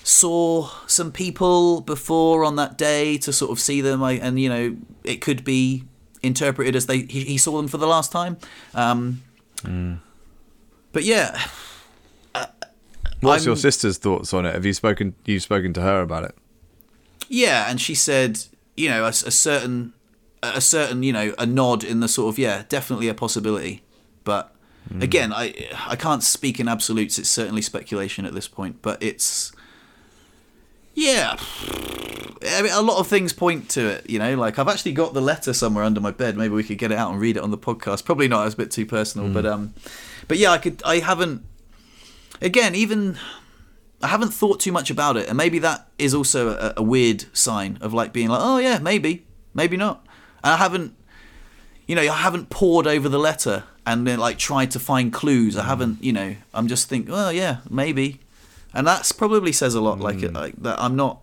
[0.09, 4.75] saw some people before on that day to sort of see them, and you know
[5.03, 5.83] it could be
[6.23, 8.37] interpreted as they he, he saw them for the last time.
[8.73, 9.21] Um,
[9.57, 9.99] mm.
[10.91, 11.39] But yeah.
[12.33, 12.47] Uh,
[13.21, 14.53] What's I'm, your sister's thoughts on it?
[14.53, 15.13] Have you spoken?
[15.25, 16.35] You've spoken to her about it?
[17.27, 18.39] Yeah, and she said,
[18.75, 19.93] you know, a, a certain
[20.41, 23.83] a certain you know a nod in the sort of yeah definitely a possibility
[24.23, 24.55] but
[24.89, 25.03] mm.
[25.03, 25.53] again i
[25.85, 29.51] i can't speak in absolutes it's certainly speculation at this point but it's
[30.93, 31.37] yeah
[32.41, 35.13] I mean, a lot of things point to it you know like i've actually got
[35.13, 37.43] the letter somewhere under my bed maybe we could get it out and read it
[37.43, 39.33] on the podcast probably not it's a bit too personal mm.
[39.33, 39.73] but um
[40.27, 41.43] but yeah i could i haven't
[42.41, 43.17] again even
[44.01, 47.25] I haven't thought too much about it, and maybe that is also a, a, weird
[47.35, 50.05] sign of like being like, oh yeah, maybe, maybe not.
[50.41, 50.95] I haven't,
[51.85, 55.57] you know, I haven't poured over the letter and then like tried to find clues.
[55.57, 58.21] I haven't, you know, I'm just thinking, well, yeah, maybe,
[58.73, 59.99] and that's probably says a lot.
[59.99, 60.33] Like, mm.
[60.33, 61.21] like that, I'm not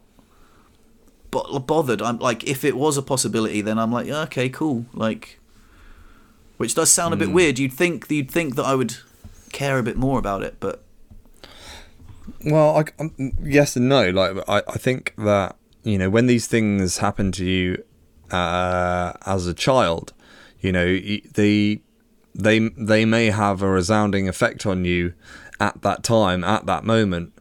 [1.31, 2.03] bothered.
[2.03, 4.87] I'm like, if it was a possibility, then I'm like, yeah, okay, cool.
[4.93, 5.39] Like,
[6.57, 7.35] which does sound a bit mm.
[7.35, 7.59] weird.
[7.59, 8.97] You'd think you'd think that I would
[9.53, 10.83] care a bit more about it, but
[12.45, 14.11] well, I, um, yes and no.
[14.11, 17.85] Like, I, I think that you know when these things happen to you
[18.31, 20.13] uh, as a child.
[20.61, 21.81] You know, they
[22.35, 25.15] they they may have a resounding effect on you
[25.61, 27.33] at that time, at that moment,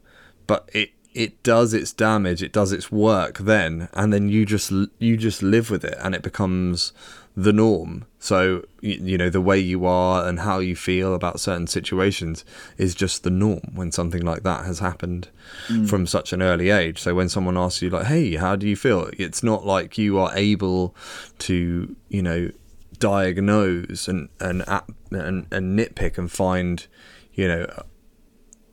[0.47, 4.71] but it it does its damage, it does its work then, and then you just
[4.99, 6.91] you just live with it, and it becomes
[7.37, 8.05] the norm.
[8.19, 12.43] So you, you know the way you are and how you feel about certain situations
[12.77, 15.29] is just the norm when something like that has happened
[15.67, 15.87] mm.
[15.87, 16.99] from such an early age.
[16.99, 20.19] So when someone asks you like, "Hey, how do you feel?" It's not like you
[20.19, 20.95] are able
[21.39, 22.51] to you know
[22.99, 24.63] diagnose and and
[25.11, 26.87] and, and nitpick and find
[27.33, 27.83] you know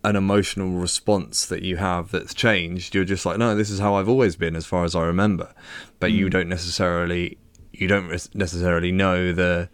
[0.05, 2.95] an emotional response that you have that's changed.
[2.95, 5.55] You're just like, no, this is how I've always been, as far as I remember.
[6.01, 7.39] But you don't necessarily
[7.73, 9.69] you don't necessarily know the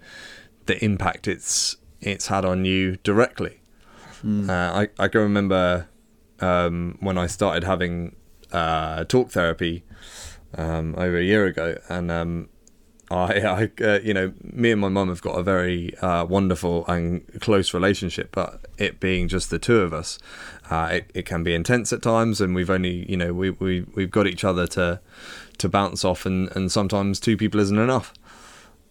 [0.67, 3.61] the impact it's it's had on you directly.
[4.51, 5.89] Uh, I I can remember
[6.41, 8.17] um, when I started having
[8.53, 9.85] uh, talk therapy
[10.57, 12.49] um, over a year ago, and um,
[13.11, 16.87] I, I uh, you know, me and my mum have got a very uh, wonderful
[16.87, 20.19] and close relationship, but it being just the two of us,
[20.71, 23.85] uh, it, it can be intense at times, and we've only, you know, we we
[23.95, 25.01] we've got each other to
[25.59, 28.13] to bounce off, and and sometimes two people isn't enough,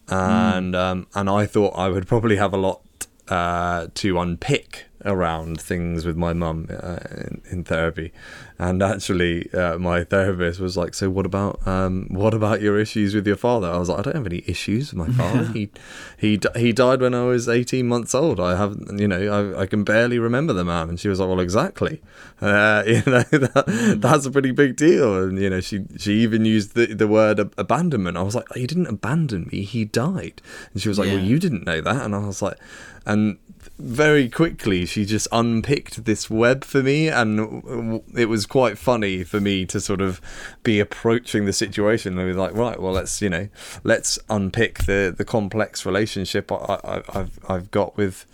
[0.10, 2.82] and um, and I thought I would probably have a lot
[3.28, 8.12] uh, to unpick around things with my mum uh, in, in therapy,
[8.60, 13.14] and actually, uh, my therapist was like, "So what about um, what about your issues
[13.14, 15.46] with your father?" I was like, "I don't have any issues with my father.
[15.54, 15.70] he
[16.18, 18.40] he he died when I was eighteen months old.
[18.40, 21.30] I have you know I, I can barely remember the man." And she was like,
[21.30, 22.02] "Well, exactly.
[22.42, 26.44] Uh, you know that, that's a pretty big deal." And you know she she even
[26.44, 28.18] used the the word ab- abandonment.
[28.18, 29.62] I was like, "He didn't abandon me.
[29.62, 30.42] He died."
[30.74, 31.16] And she was like, Yeah.
[31.16, 32.58] "Well, you didn't know that." And I was like,
[33.06, 33.38] and
[33.80, 39.40] very quickly she just unpicked this web for me and it was quite funny for
[39.40, 40.20] me to sort of
[40.64, 43.48] be approaching the situation and be like right well let's you know
[43.84, 48.26] let's unpick the the complex relationship I, I, I've I've got with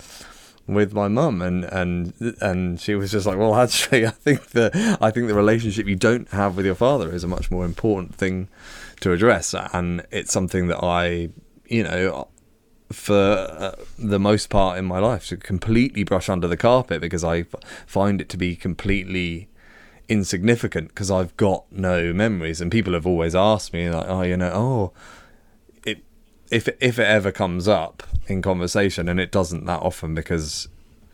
[0.67, 1.41] with my mum.
[1.41, 5.35] And and and she was just like well actually I think the I think the
[5.35, 8.47] relationship you don't have with your father is a much more important thing
[9.01, 9.53] to address.
[9.73, 11.29] And it's something that I
[11.67, 12.27] you know
[12.91, 17.23] for uh, the most part in my life to completely brush under the carpet because
[17.23, 17.45] I
[17.87, 19.47] find it to be completely
[20.13, 24.37] insignificant because I've got no memories and people have always asked me like oh you
[24.37, 24.93] know oh
[25.83, 26.03] it
[26.49, 30.67] if if it ever comes up in conversation and it doesn't that often because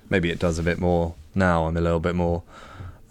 [0.10, 2.43] maybe it does a bit more now I'm a little bit more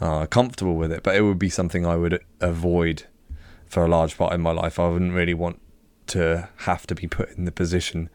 [0.00, 3.04] uh, comfortable with it but it would be something I would avoid
[3.68, 4.78] for a large part in my life.
[4.78, 5.60] I wouldn't really want
[6.08, 8.08] to have to be put in the position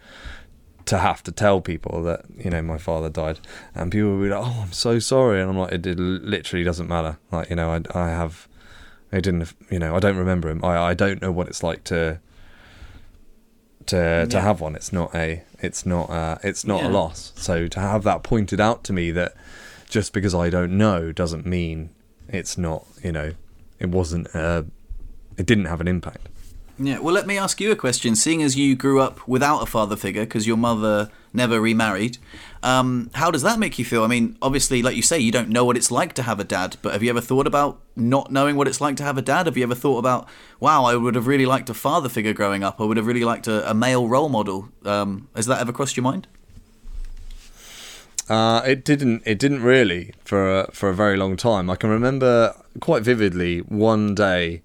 [0.86, 3.40] to have to tell people that you know my father died.
[3.76, 5.42] And people would be like oh i'm so sorry.
[5.42, 7.18] And i'm like it, it literally doesn't matter.
[7.32, 8.48] Like you know i, I have
[9.12, 10.64] i didn't you know i don't remember him.
[10.64, 12.20] I, I don't know what it's like to
[13.88, 14.76] to to have one.
[14.76, 16.90] It's not a it's not a, it's not Yeah.
[16.90, 17.32] a loss.
[17.36, 19.34] So to have that pointed out to me that
[19.90, 21.90] just because i don't know doesn't mean
[22.28, 23.32] it's not you know
[23.80, 24.64] it wasn't uh
[25.38, 26.26] it didn't have an impact
[26.80, 28.16] Yeah, well, let me ask you a question.
[28.16, 32.18] Seeing as you grew up without a father figure because your mother never remarried,
[32.64, 34.04] um, how does that make you feel?
[34.04, 36.44] I mean, obviously, like you say, you don't know what it's like to have a
[36.44, 39.22] dad, but have you ever thought about not knowing what it's like to have a
[39.22, 39.46] dad?
[39.46, 40.28] Have you ever thought about,
[40.60, 43.24] wow, I would have really liked a father figure growing up, I would have really
[43.24, 44.70] liked a, a male role model?
[44.84, 46.28] Um, has that ever crossed your mind?
[48.30, 49.22] Uh, it didn't.
[49.26, 51.70] It didn't really for a, for a very long time.
[51.70, 54.62] I can remember quite vividly one day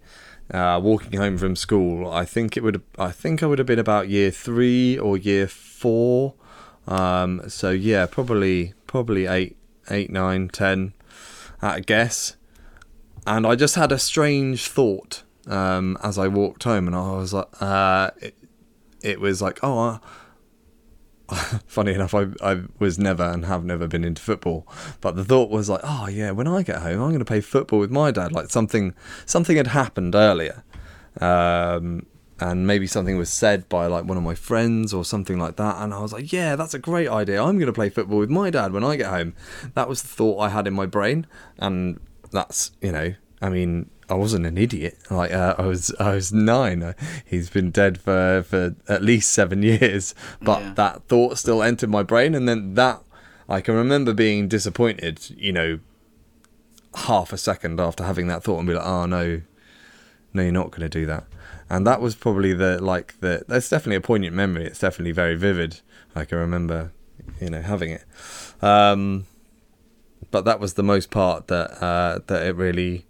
[0.53, 2.11] uh, walking home from school.
[2.11, 2.83] I think it would.
[2.99, 6.35] I think I would have been about year three or year four.
[6.87, 9.57] Um, so yeah, probably probably eight,
[9.91, 10.95] eight, nine, ten,
[11.61, 12.37] at a guess.
[13.27, 17.35] And I just had a strange thought um, as I walked home, and I was
[17.35, 18.35] like, uh, it,
[19.03, 20.01] it was like, oh.
[21.67, 24.67] Funny enough, I, I was never and have never been into football,
[25.01, 27.43] but the thought was like, oh yeah, when I get home, I'm going to play
[27.43, 28.33] football with my dad.
[28.33, 28.95] Like something,
[29.27, 30.65] something had happened earlier,
[31.21, 32.07] um,
[32.41, 35.77] and maybe something was said by like one of my friends or something like that,
[35.83, 37.43] and I was like, yeah, that's a great idea.
[37.43, 39.35] I'm going to play football with my dad when I get home.
[39.75, 41.27] That was the thought I had in my brain,
[41.59, 42.01] and
[42.31, 44.99] that's you know, I mean, I wasn't an idiot.
[45.11, 46.83] Like uh, I was, I was nine.
[46.83, 46.93] Uh,
[47.25, 50.75] He's been dead for for at least seven years, but Yeah.
[50.75, 53.03] that thought still entered my brain, and then that
[53.49, 55.31] I can remember being disappointed.
[55.37, 55.79] You know,
[56.95, 59.43] half a second after having that thought, and be like, oh no,
[60.33, 61.25] no, you're not going to do that.
[61.71, 63.45] And that was probably the like the.
[63.47, 64.65] That's definitely a poignant memory.
[64.65, 65.81] It's definitely very vivid.
[66.15, 66.93] I can remember,
[67.41, 68.05] you know, having it.
[68.63, 69.27] Um,
[70.31, 73.05] but that was the most part that uh, that it really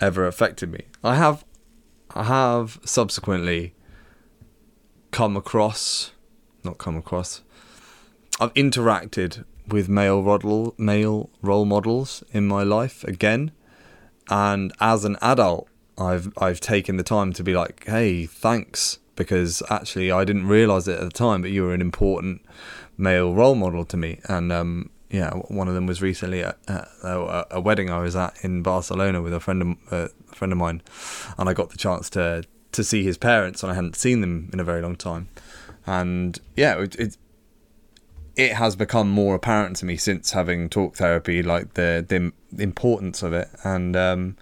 [0.00, 0.86] ever affected me.
[1.02, 1.44] I have
[2.14, 3.74] I have subsequently
[5.10, 6.12] come across
[6.64, 7.42] not come across
[8.40, 13.52] I've interacted with male model male role models in my life again.
[14.28, 15.68] And as an adult
[15.98, 18.98] I've I've taken the time to be like hey thanks.
[19.14, 22.44] Because actually I didn't realize it at the time but you were an important
[22.98, 24.20] male role model to me.
[24.28, 28.16] And um yeah one of them was recently at, at a, a wedding I was
[28.16, 30.82] at in Barcelona with a friend of, uh, a friend of mine
[31.38, 34.50] and I got the chance to to see his parents and I hadn't seen them
[34.52, 35.28] in a very long time.
[35.86, 37.16] And yeah it, it
[38.36, 42.32] it has become more apparent to me since having talk therapy, like the the,
[42.62, 44.36] importance of it, and um,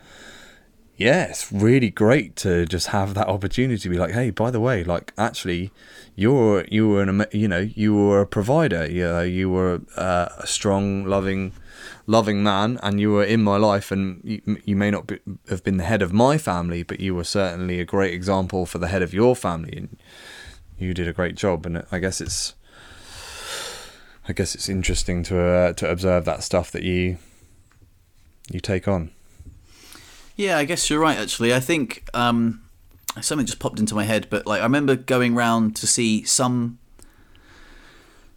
[0.96, 4.60] yeah, it's really great to just have that opportunity to be like, hey, by the
[4.60, 5.72] way, like actually,
[6.14, 10.28] you're you were an you know you were a provider, you know, you were uh,
[10.38, 11.52] a strong, loving,
[12.06, 15.18] loving man, and you were in my life, and you, you may not be,
[15.48, 18.78] have been the head of my family, but you were certainly a great example for
[18.78, 19.96] the head of your family, and
[20.78, 22.54] you did a great job, and I guess it's
[24.28, 27.18] I guess it's interesting to uh, to observe that stuff that you
[28.48, 29.10] you take on.
[30.36, 31.18] Yeah, I guess you're right.
[31.18, 32.62] Actually, I think um,
[33.20, 36.78] something just popped into my head, but like I remember going round to see some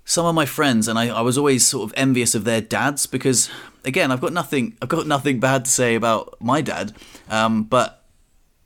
[0.05, 3.07] some of my friends, and I, I was always sort of envious of their dads
[3.07, 3.49] because,
[3.83, 6.93] again, I've got nothing I've got nothing bad to say about my dad,
[7.29, 8.05] um, but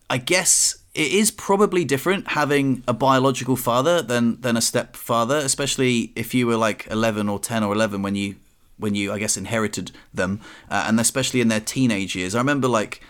[0.09, 6.11] I guess it is probably different having a biological father than than a stepfather, especially
[6.17, 8.35] if you were like 11 or 10 or 11 when you
[8.77, 12.35] when you I guess inherited them, uh, and especially in their teenage years.
[12.35, 13.01] I remember like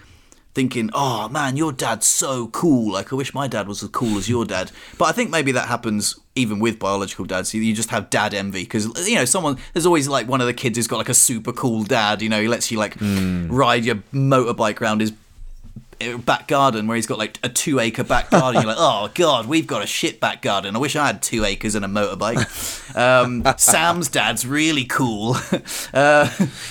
[0.53, 2.93] thinking, "Oh man, your dad's so cool.
[2.93, 5.51] Like I wish my dad was as cool as your dad." But I think maybe
[5.53, 7.53] that happens even with biological dads.
[7.53, 10.53] You just have dad envy because you know someone there's always like one of the
[10.53, 12.21] kids who's got like a super cool dad.
[12.21, 13.47] You know, he lets you like mm.
[13.49, 15.13] ride your motorbike around his
[16.25, 18.61] back garden where he's got like a two acre back garden.
[18.61, 20.75] You're like, oh god, we've got a shit back garden.
[20.75, 22.95] I wish I had two acres and a motorbike.
[22.95, 25.37] Um, Sam's dad's really cool.
[25.93, 26.25] Uh,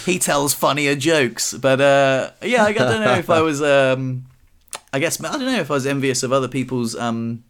[0.06, 3.60] he tells funnier jokes, but uh, yeah, I don't know if I was.
[3.60, 4.24] Um,
[4.92, 7.44] I guess I don't know if I was envious of other people's um,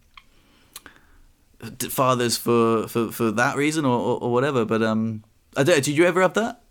[1.89, 4.65] fathers for, for, for that reason or, or, or whatever.
[4.65, 5.23] But um,
[5.55, 5.83] I don't.
[5.83, 6.61] Did you ever have that?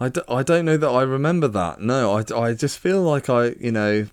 [0.00, 1.80] I d- I don't know that I remember that.
[1.82, 4.06] No, I, I just feel like I, you know,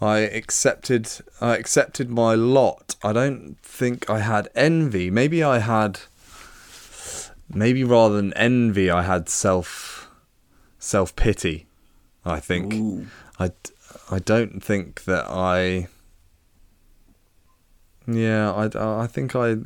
[0.00, 1.10] I accepted
[1.40, 2.94] I accepted my lot.
[3.02, 5.10] I don't think I had envy.
[5.10, 6.00] Maybe I had
[7.52, 10.10] maybe rather than envy I had self
[10.78, 11.66] self pity.
[12.24, 13.06] I think Ooh.
[13.38, 13.50] I
[14.10, 15.88] I don't think that I
[18.06, 19.56] yeah, I I think I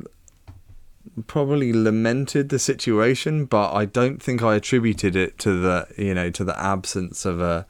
[1.27, 6.29] probably lamented the situation, but I don't think I attributed it to the you know
[6.31, 7.65] to the absence of a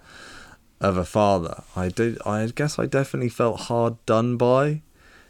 [0.79, 1.63] of a father.
[1.75, 2.17] I did.
[2.25, 4.81] I guess I definitely felt hard done by,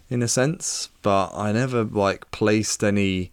[0.09, 3.31] in a sense, but I never like placed any.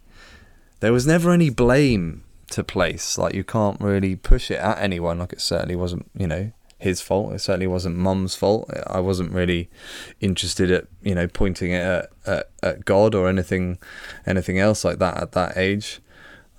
[0.79, 3.17] There was never any blame to place.
[3.17, 5.19] Like you can't really push it at anyone.
[5.19, 6.09] Like it certainly wasn't.
[6.15, 6.51] You know,
[6.81, 7.33] his fault.
[7.33, 8.69] It certainly wasn't mum's fault.
[8.87, 9.69] I wasn't really
[10.19, 13.77] interested at you know pointing it at, at, at God or anything
[14.25, 15.99] anything else like that at that age.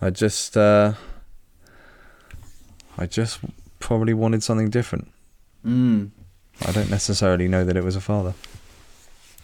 [0.00, 0.94] I just uh,
[2.96, 3.40] I just
[3.80, 5.08] probably wanted something different.
[5.66, 6.10] Mm.
[6.66, 8.34] I don't necessarily know that it was a father.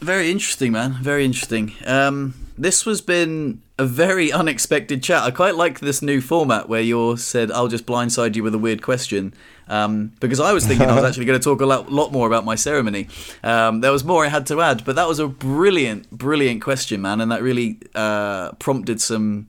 [0.01, 0.92] Very interesting, man.
[1.03, 1.74] Very interesting.
[1.84, 5.22] Um, this has been a very unexpected chat.
[5.22, 8.59] I quite like this new format where you said, "I'll just blindside you with a
[8.59, 9.34] weird question,"
[9.68, 12.28] um, because I was thinking I was actually going to talk a lot, lot more
[12.28, 13.09] about my ceremony.
[13.42, 17.03] Um, there was more I had to add, but that was a brilliant, brilliant question,
[17.03, 19.49] man, and that really uh, prompted some,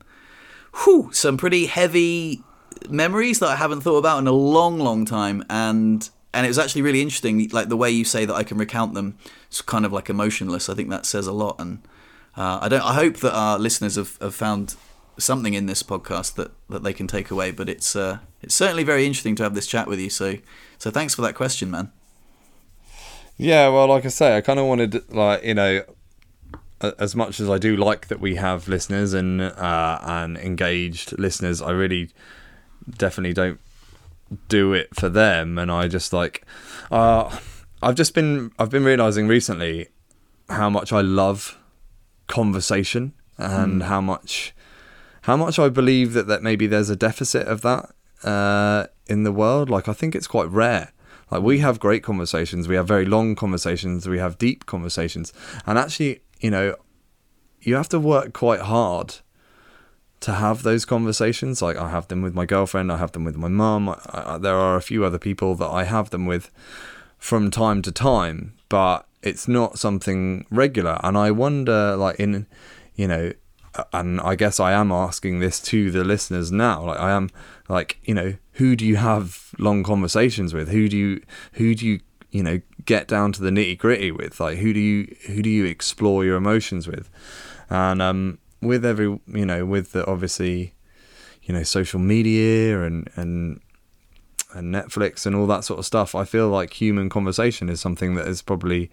[0.84, 2.44] whew, some pretty heavy
[2.90, 6.60] memories that I haven't thought about in a long, long time, and and it was
[6.60, 9.18] actually really interesting, like the way you say that I can recount them.
[9.50, 10.70] It's kind of like emotionless.
[10.70, 11.80] I think that says a lot, and
[12.38, 12.84] uh, I don't.
[12.84, 14.76] I hope that our listeners have, have found
[15.18, 17.52] something in this podcast that, that they can take away.
[17.52, 20.10] But it's uh, it's certainly very interesting to have this chat with you.
[20.10, 20.36] So
[20.78, 21.92] so thanks for that question, man.
[23.38, 25.84] Yeah, well, like I say, I kind of wanted like you know,
[26.82, 31.62] as much as I do like that we have listeners and uh, and engaged listeners,
[31.62, 32.12] I really
[32.98, 33.60] definitely don't
[34.48, 36.46] do it for them and I just like
[36.92, 37.36] uh
[37.82, 39.88] I've just been I've been realizing recently
[40.50, 41.58] how much I love
[42.28, 43.86] conversation and mm.
[43.86, 44.54] how much
[45.24, 47.92] how much I believe that that maybe there's a deficit of that
[48.24, 49.70] uh in the world.
[49.70, 50.92] Like I think it's quite rare.
[51.32, 52.68] Like we have great conversations.
[52.68, 54.08] We have very long conversations.
[54.08, 55.32] We have deep conversations.
[55.66, 56.76] And actually you know
[57.62, 59.16] you have to work quite hard
[60.22, 61.62] to have those conversations.
[61.62, 63.96] Like I have them with my girlfriend, I have them with my mum.
[64.42, 66.52] there are a few other people that I have them with
[67.20, 71.00] from time to time, but it's not something regular.
[71.04, 72.48] And I wonder, like in,
[72.96, 73.34] you know,
[73.94, 76.84] and I guess I am asking this to the listeners now.
[76.84, 77.30] Like I am,
[77.68, 80.70] like you know, who do you have long conversations with?
[80.70, 81.22] Who do you,
[81.54, 82.00] who do you,
[82.32, 84.40] you know, get down to the nitty gritty with?
[84.40, 87.10] Like who do you, who do you explore your emotions with?
[87.70, 90.74] And um, with every you know with the obviously
[91.44, 93.62] you know social media and and
[94.54, 98.16] and Netflix and all that sort of stuff, I feel like human conversation is something
[98.16, 98.90] that is probably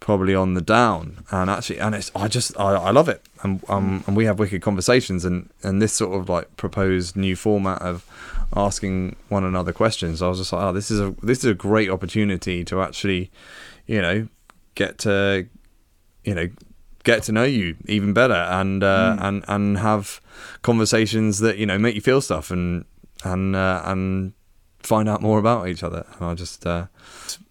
[0.00, 1.24] probably on the down.
[1.30, 4.38] And actually, and it's I just I, I love it, and um, and we have
[4.38, 8.04] wicked conversations, and and this sort of like proposed new format of
[8.56, 10.20] asking one another questions.
[10.22, 13.30] I was just like, oh, this is a this is a great opportunity to actually,
[13.86, 14.28] you know,
[14.74, 15.46] get to,
[16.24, 16.48] you know,
[17.04, 19.22] get to know you even better and uh, Hmm.
[19.24, 20.20] and and have
[20.62, 22.84] conversations that you know make you feel stuff and
[23.24, 24.32] and uh, and
[24.86, 26.06] find out more about each other.
[26.14, 26.86] And I just uh,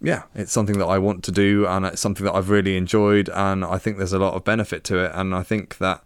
[0.01, 3.29] yeah, it's something that I want to do and it's something that I've really enjoyed
[3.29, 6.03] and I think there's a lot of benefit to it and I think that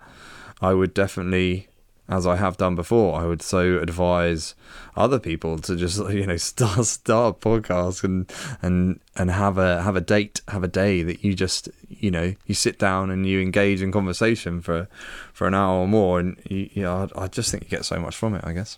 [0.62, 1.68] I would definitely
[2.10, 4.56] as I have done before, I would so advise
[4.96, 9.82] other people to just you know start start a podcast and and and have a
[9.82, 13.28] have a date, have a day that you just you know you sit down and
[13.28, 14.88] you engage in conversation for
[15.34, 17.86] for an hour or more, and you, you know I, I just think you get
[17.86, 18.44] so much from it.
[18.46, 18.78] I guess.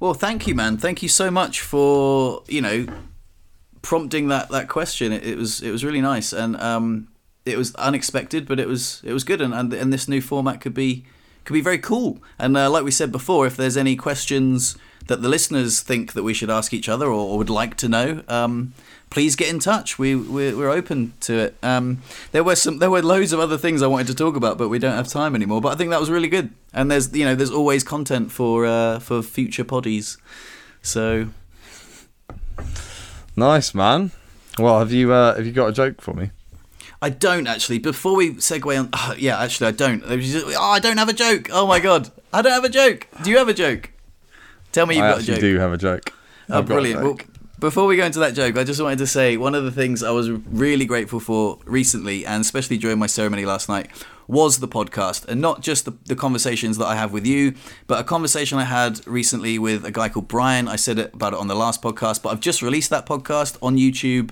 [0.00, 0.78] Well, thank you, man.
[0.78, 2.86] Thank you so much for you know
[3.82, 5.12] prompting that that question.
[5.12, 7.08] It, it was it was really nice, and um,
[7.44, 10.62] it was unexpected, but it was it was good, and and, and this new format
[10.62, 11.04] could be
[11.44, 12.22] could be very cool.
[12.38, 14.74] And uh, like we said before, if there's any questions
[15.08, 17.88] that the listeners think that we should ask each other or, or would like to
[17.88, 18.72] know, um,
[19.10, 19.98] please get in touch.
[19.98, 21.56] We we're, we're open to it.
[21.62, 22.02] Um,
[22.32, 24.68] there were some there were loads of other things I wanted to talk about, but
[24.68, 25.60] we don't have time anymore.
[25.60, 26.50] But I think that was really good.
[26.72, 30.16] And there's you know there's always content for uh, for future poddies.
[30.82, 31.28] So
[33.36, 34.10] Nice man.
[34.58, 36.30] Well, have you uh, have you got a joke for me?
[37.02, 37.78] I don't actually.
[37.78, 40.06] Before we segue on, oh, yeah, actually, I don't.
[40.06, 41.48] Just- Oh, I don't have a joke.
[41.50, 43.06] Oh my god, I don't have a joke.
[43.22, 43.90] Do you have a joke?
[44.72, 45.40] Tell me you've I got a joke.
[45.40, 46.12] do have a joke.
[46.50, 47.02] Oh, I've brilliant.
[47.02, 47.18] Well.
[47.60, 50.02] Before we go into that joke, I just wanted to say one of the things
[50.02, 53.90] I was really grateful for recently, and especially during my ceremony last night,
[54.26, 55.26] was the podcast.
[55.28, 57.54] And not just the, the conversations that I have with you,
[57.86, 60.68] but a conversation I had recently with a guy called Brian.
[60.68, 63.58] I said it, about it on the last podcast, but I've just released that podcast
[63.60, 64.30] on YouTube.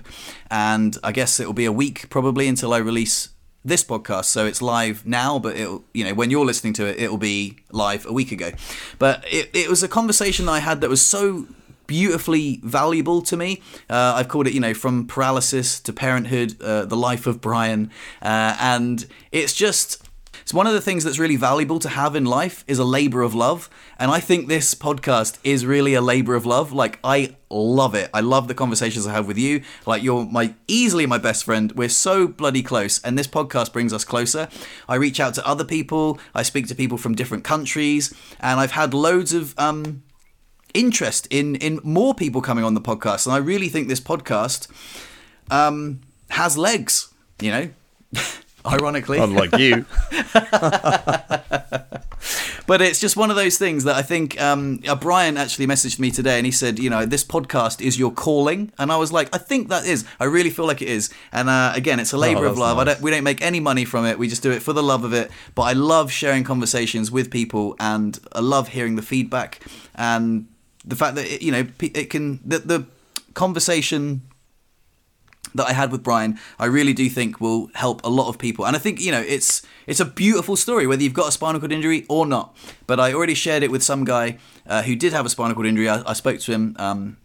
[0.49, 3.29] And I guess it'll be a week probably until I release
[3.65, 6.97] this podcast so it's live now but it'll you know when you're listening to it
[6.97, 8.51] it'll be live a week ago
[8.99, 11.45] but it, it was a conversation i had that was so
[11.89, 16.85] beautifully valuable to me uh, i've called it you know from paralysis to parenthood uh,
[16.85, 17.89] the life of brian
[18.21, 20.07] uh, and it's just
[20.49, 23.21] it's one of the things that's really valuable to have in life is a labor
[23.21, 23.69] of love.
[23.99, 26.71] And I think this podcast is really a labor of love.
[26.71, 28.09] Like I love it.
[28.15, 29.61] I love the conversations I have with you.
[29.85, 31.71] Like you're my easily my best friend.
[31.73, 34.47] We're so bloody close and this podcast brings us closer.
[34.87, 36.19] I reach out to other people.
[36.33, 40.01] I speak to people from different countries and I've had loads of um
[40.73, 44.67] interest in in more people coming on the podcast and I really think this podcast
[45.51, 47.69] um has legs, you know.
[48.65, 49.17] Ironically.
[49.19, 49.85] Unlike you.
[52.69, 55.97] But it's just one of those things that I think um, uh, Brian actually messaged
[55.97, 58.71] me today and he said, you know, this podcast is your calling.
[58.77, 60.05] And I was like, I think that is.
[60.19, 61.09] I really feel like it is.
[61.31, 62.77] And uh, again, it's a labor of that's love.
[62.77, 62.93] I nice.
[62.93, 64.19] don't, we don't make any money from it.
[64.19, 65.31] We just do it for the love of it.
[65.55, 69.65] But I love sharing conversations with people and I love hearing the feedback
[69.95, 70.45] and
[70.89, 72.85] the fact that, it, you know, it can, the, the
[73.33, 74.21] conversation
[75.55, 78.65] that I had with Brian, I really do think will help a lot of people.
[78.65, 81.59] And I think you know it's it's a beautiful story whether you've got a spinal
[81.59, 82.55] cord injury or not.
[82.87, 84.37] But I already shared it with some guy
[84.67, 85.89] uh, who did have a spinal cord injury.
[85.89, 87.17] I, I spoke to him um,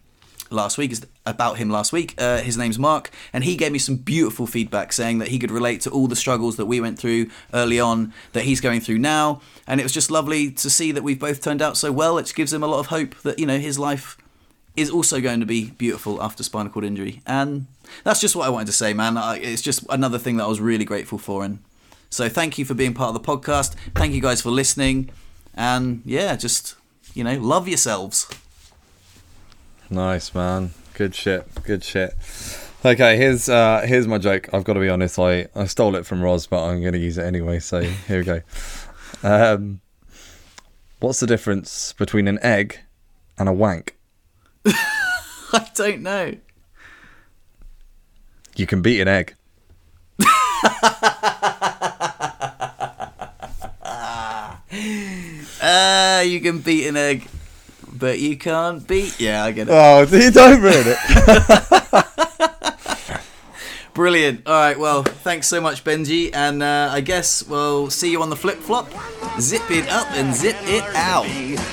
[0.55, 2.15] last week is about him last week.
[2.17, 5.51] Uh, his name's Mark, and he gave me some beautiful feedback saying that he could
[5.51, 8.99] relate to all the struggles that we went through early on that he's going through
[8.99, 9.41] now.
[9.67, 12.19] And it was just lovely to see that we've both turned out so well.
[12.19, 14.17] It gives him a lot of hope that you know his life
[14.77, 17.23] is also going to be beautiful after spinal cord injury.
[17.27, 17.67] And
[18.03, 19.17] that's just what I wanted to say, man.
[19.17, 21.45] I, it's just another thing that I was really grateful for.
[21.45, 21.61] And
[22.11, 23.75] so thank you for being part of the podcast.
[23.95, 25.11] Thank you guys for listening.
[25.55, 26.75] And yeah, just,
[27.15, 28.29] you know, love yourselves.
[29.91, 30.71] Nice man.
[30.95, 31.47] Good shit.
[31.65, 32.15] Good shit.
[32.85, 34.49] Okay, here's uh here's my joke.
[34.53, 37.17] I've got to be honest, I, I stole it from Roz, but I'm gonna use
[37.17, 38.43] it anyway, so here we go.
[39.23, 39.81] Um
[41.01, 42.81] what's the difference between an egg
[43.39, 43.97] and a wank?
[44.67, 46.35] I don't know.
[48.57, 49.35] You can beat an egg.
[55.61, 57.29] Uh, you can beat an egg,
[58.05, 59.19] but you can't beat.
[59.19, 59.71] Yeah, I get it.
[59.71, 62.05] Oh, you don't ruin it.
[63.95, 64.47] Brilliant.
[64.47, 64.79] All right.
[64.79, 66.29] Well, thanks so much, Benji.
[66.35, 68.91] And uh, I guess we'll see you on the flip flop.
[69.41, 71.25] Zip it up and zip it out.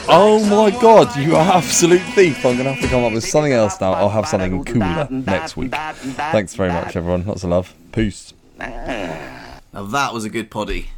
[0.07, 2.45] oh my god, you absolute thief.
[2.45, 3.91] I'm gonna have to come up with something else now.
[3.91, 5.71] I'll have something cooler next week.
[5.73, 7.25] Thanks very much everyone.
[7.25, 7.73] Lots of love.
[7.91, 8.33] Peace.
[8.57, 10.91] Now that was a good poddy.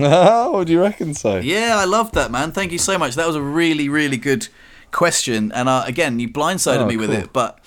[0.50, 1.38] what do you reckon so?
[1.38, 2.52] Yeah, I loved that, man.
[2.52, 3.14] Thank you so much.
[3.14, 4.48] That was a really, really good
[4.90, 5.52] question.
[5.52, 7.20] And uh, again, you blindsided Oh, me with cool.
[7.20, 7.58] it, but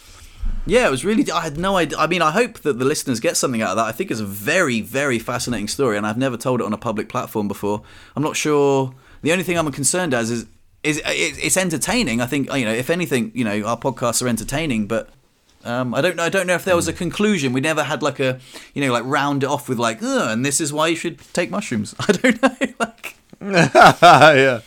[0.66, 1.30] Yeah, it was really.
[1.32, 1.98] I had no idea.
[1.98, 3.86] I mean, I hope that the listeners get something out of that.
[3.86, 6.78] I think it's a very, very fascinating story, and I've never told it on a
[6.78, 7.82] public platform before.
[8.16, 8.94] I'm not sure.
[9.22, 10.46] The only thing I'm concerned as is
[10.84, 12.22] is it's entertaining.
[12.22, 15.10] I think you know, if anything, you know, our podcasts are entertaining, but
[15.66, 16.24] um, I don't know.
[16.24, 17.54] I don't know if there was a conclusion.
[17.54, 18.40] We never had like a,
[18.74, 21.50] you know, like round it off with like, and this is why you should take
[21.50, 21.94] mushrooms.
[22.00, 22.56] I don't know.
[22.80, 24.62] like, yeah.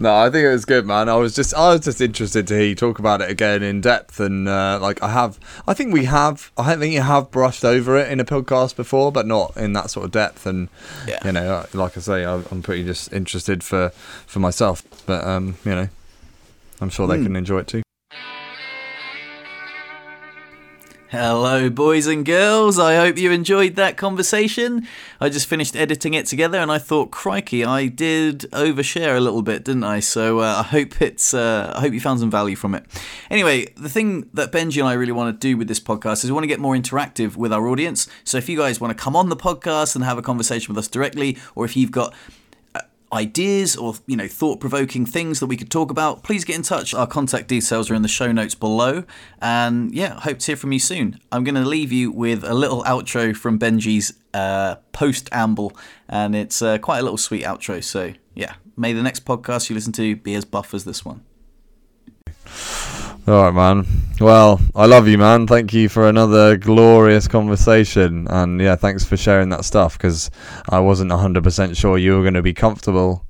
[0.00, 1.08] No, I think it was good, man.
[1.08, 3.80] I was just, I was just interested to hear you talk about it again in
[3.80, 7.32] depth, and uh, like I have, I think we have, I don't think you have
[7.32, 10.46] brushed over it in a podcast before, but not in that sort of depth.
[10.46, 10.68] And
[11.08, 11.18] Yeah.
[11.24, 13.88] you know, like I say, I'm I'm pretty just interested for
[14.24, 15.88] for myself, but um, you know,
[16.80, 17.82] I'm sure they can enjoy it too.
[21.10, 22.78] Hello, boys and girls.
[22.78, 24.86] I hope you enjoyed that conversation.
[25.22, 29.40] I just finished editing it together, and I thought, crikey, I did overshare a little
[29.40, 30.00] bit, didn't I?
[30.00, 31.32] So uh, I hope it's.
[31.32, 32.84] Uh, I hope you found some value from it.
[33.30, 36.26] Anyway, the thing that Benji and I really want to do with this podcast is
[36.26, 38.06] we want to get more interactive with our audience.
[38.24, 40.78] So if you guys want to come on the podcast and have a conversation with
[40.78, 42.12] us directly, or if you've got
[43.12, 46.94] ideas or you know thought-provoking things that we could talk about please get in touch.
[46.94, 49.04] Our contact details are in the show notes below.
[49.40, 51.18] And yeah hope to hear from you soon.
[51.32, 55.76] I'm going to leave you with a little outro from benji's uh, post amble
[56.08, 57.82] and it's uh, quite a little sweet outro.
[57.82, 61.22] So yeah may the next podcast you listen to be as buff as this one
[63.28, 63.86] All right, man.
[64.20, 65.46] Well, I love you, man.
[65.46, 70.30] Thank you for another glorious conversation, and yeah, thanks for sharing that stuff because
[70.70, 73.26] I wasn't hundred percent sure you were going to be comfortable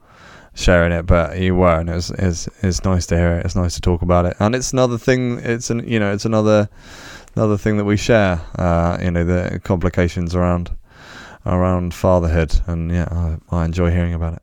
[0.54, 3.44] sharing it, but you were, and it it's it's nice to hear it.
[3.44, 5.40] It's nice to talk about it, and it's another thing.
[5.40, 6.68] It's an you know, it's another
[7.34, 8.40] another thing that we share.
[8.56, 10.70] Uh, you know, the complications around
[11.44, 13.08] around fatherhood, and yeah,
[13.50, 14.42] I, I enjoy hearing about it.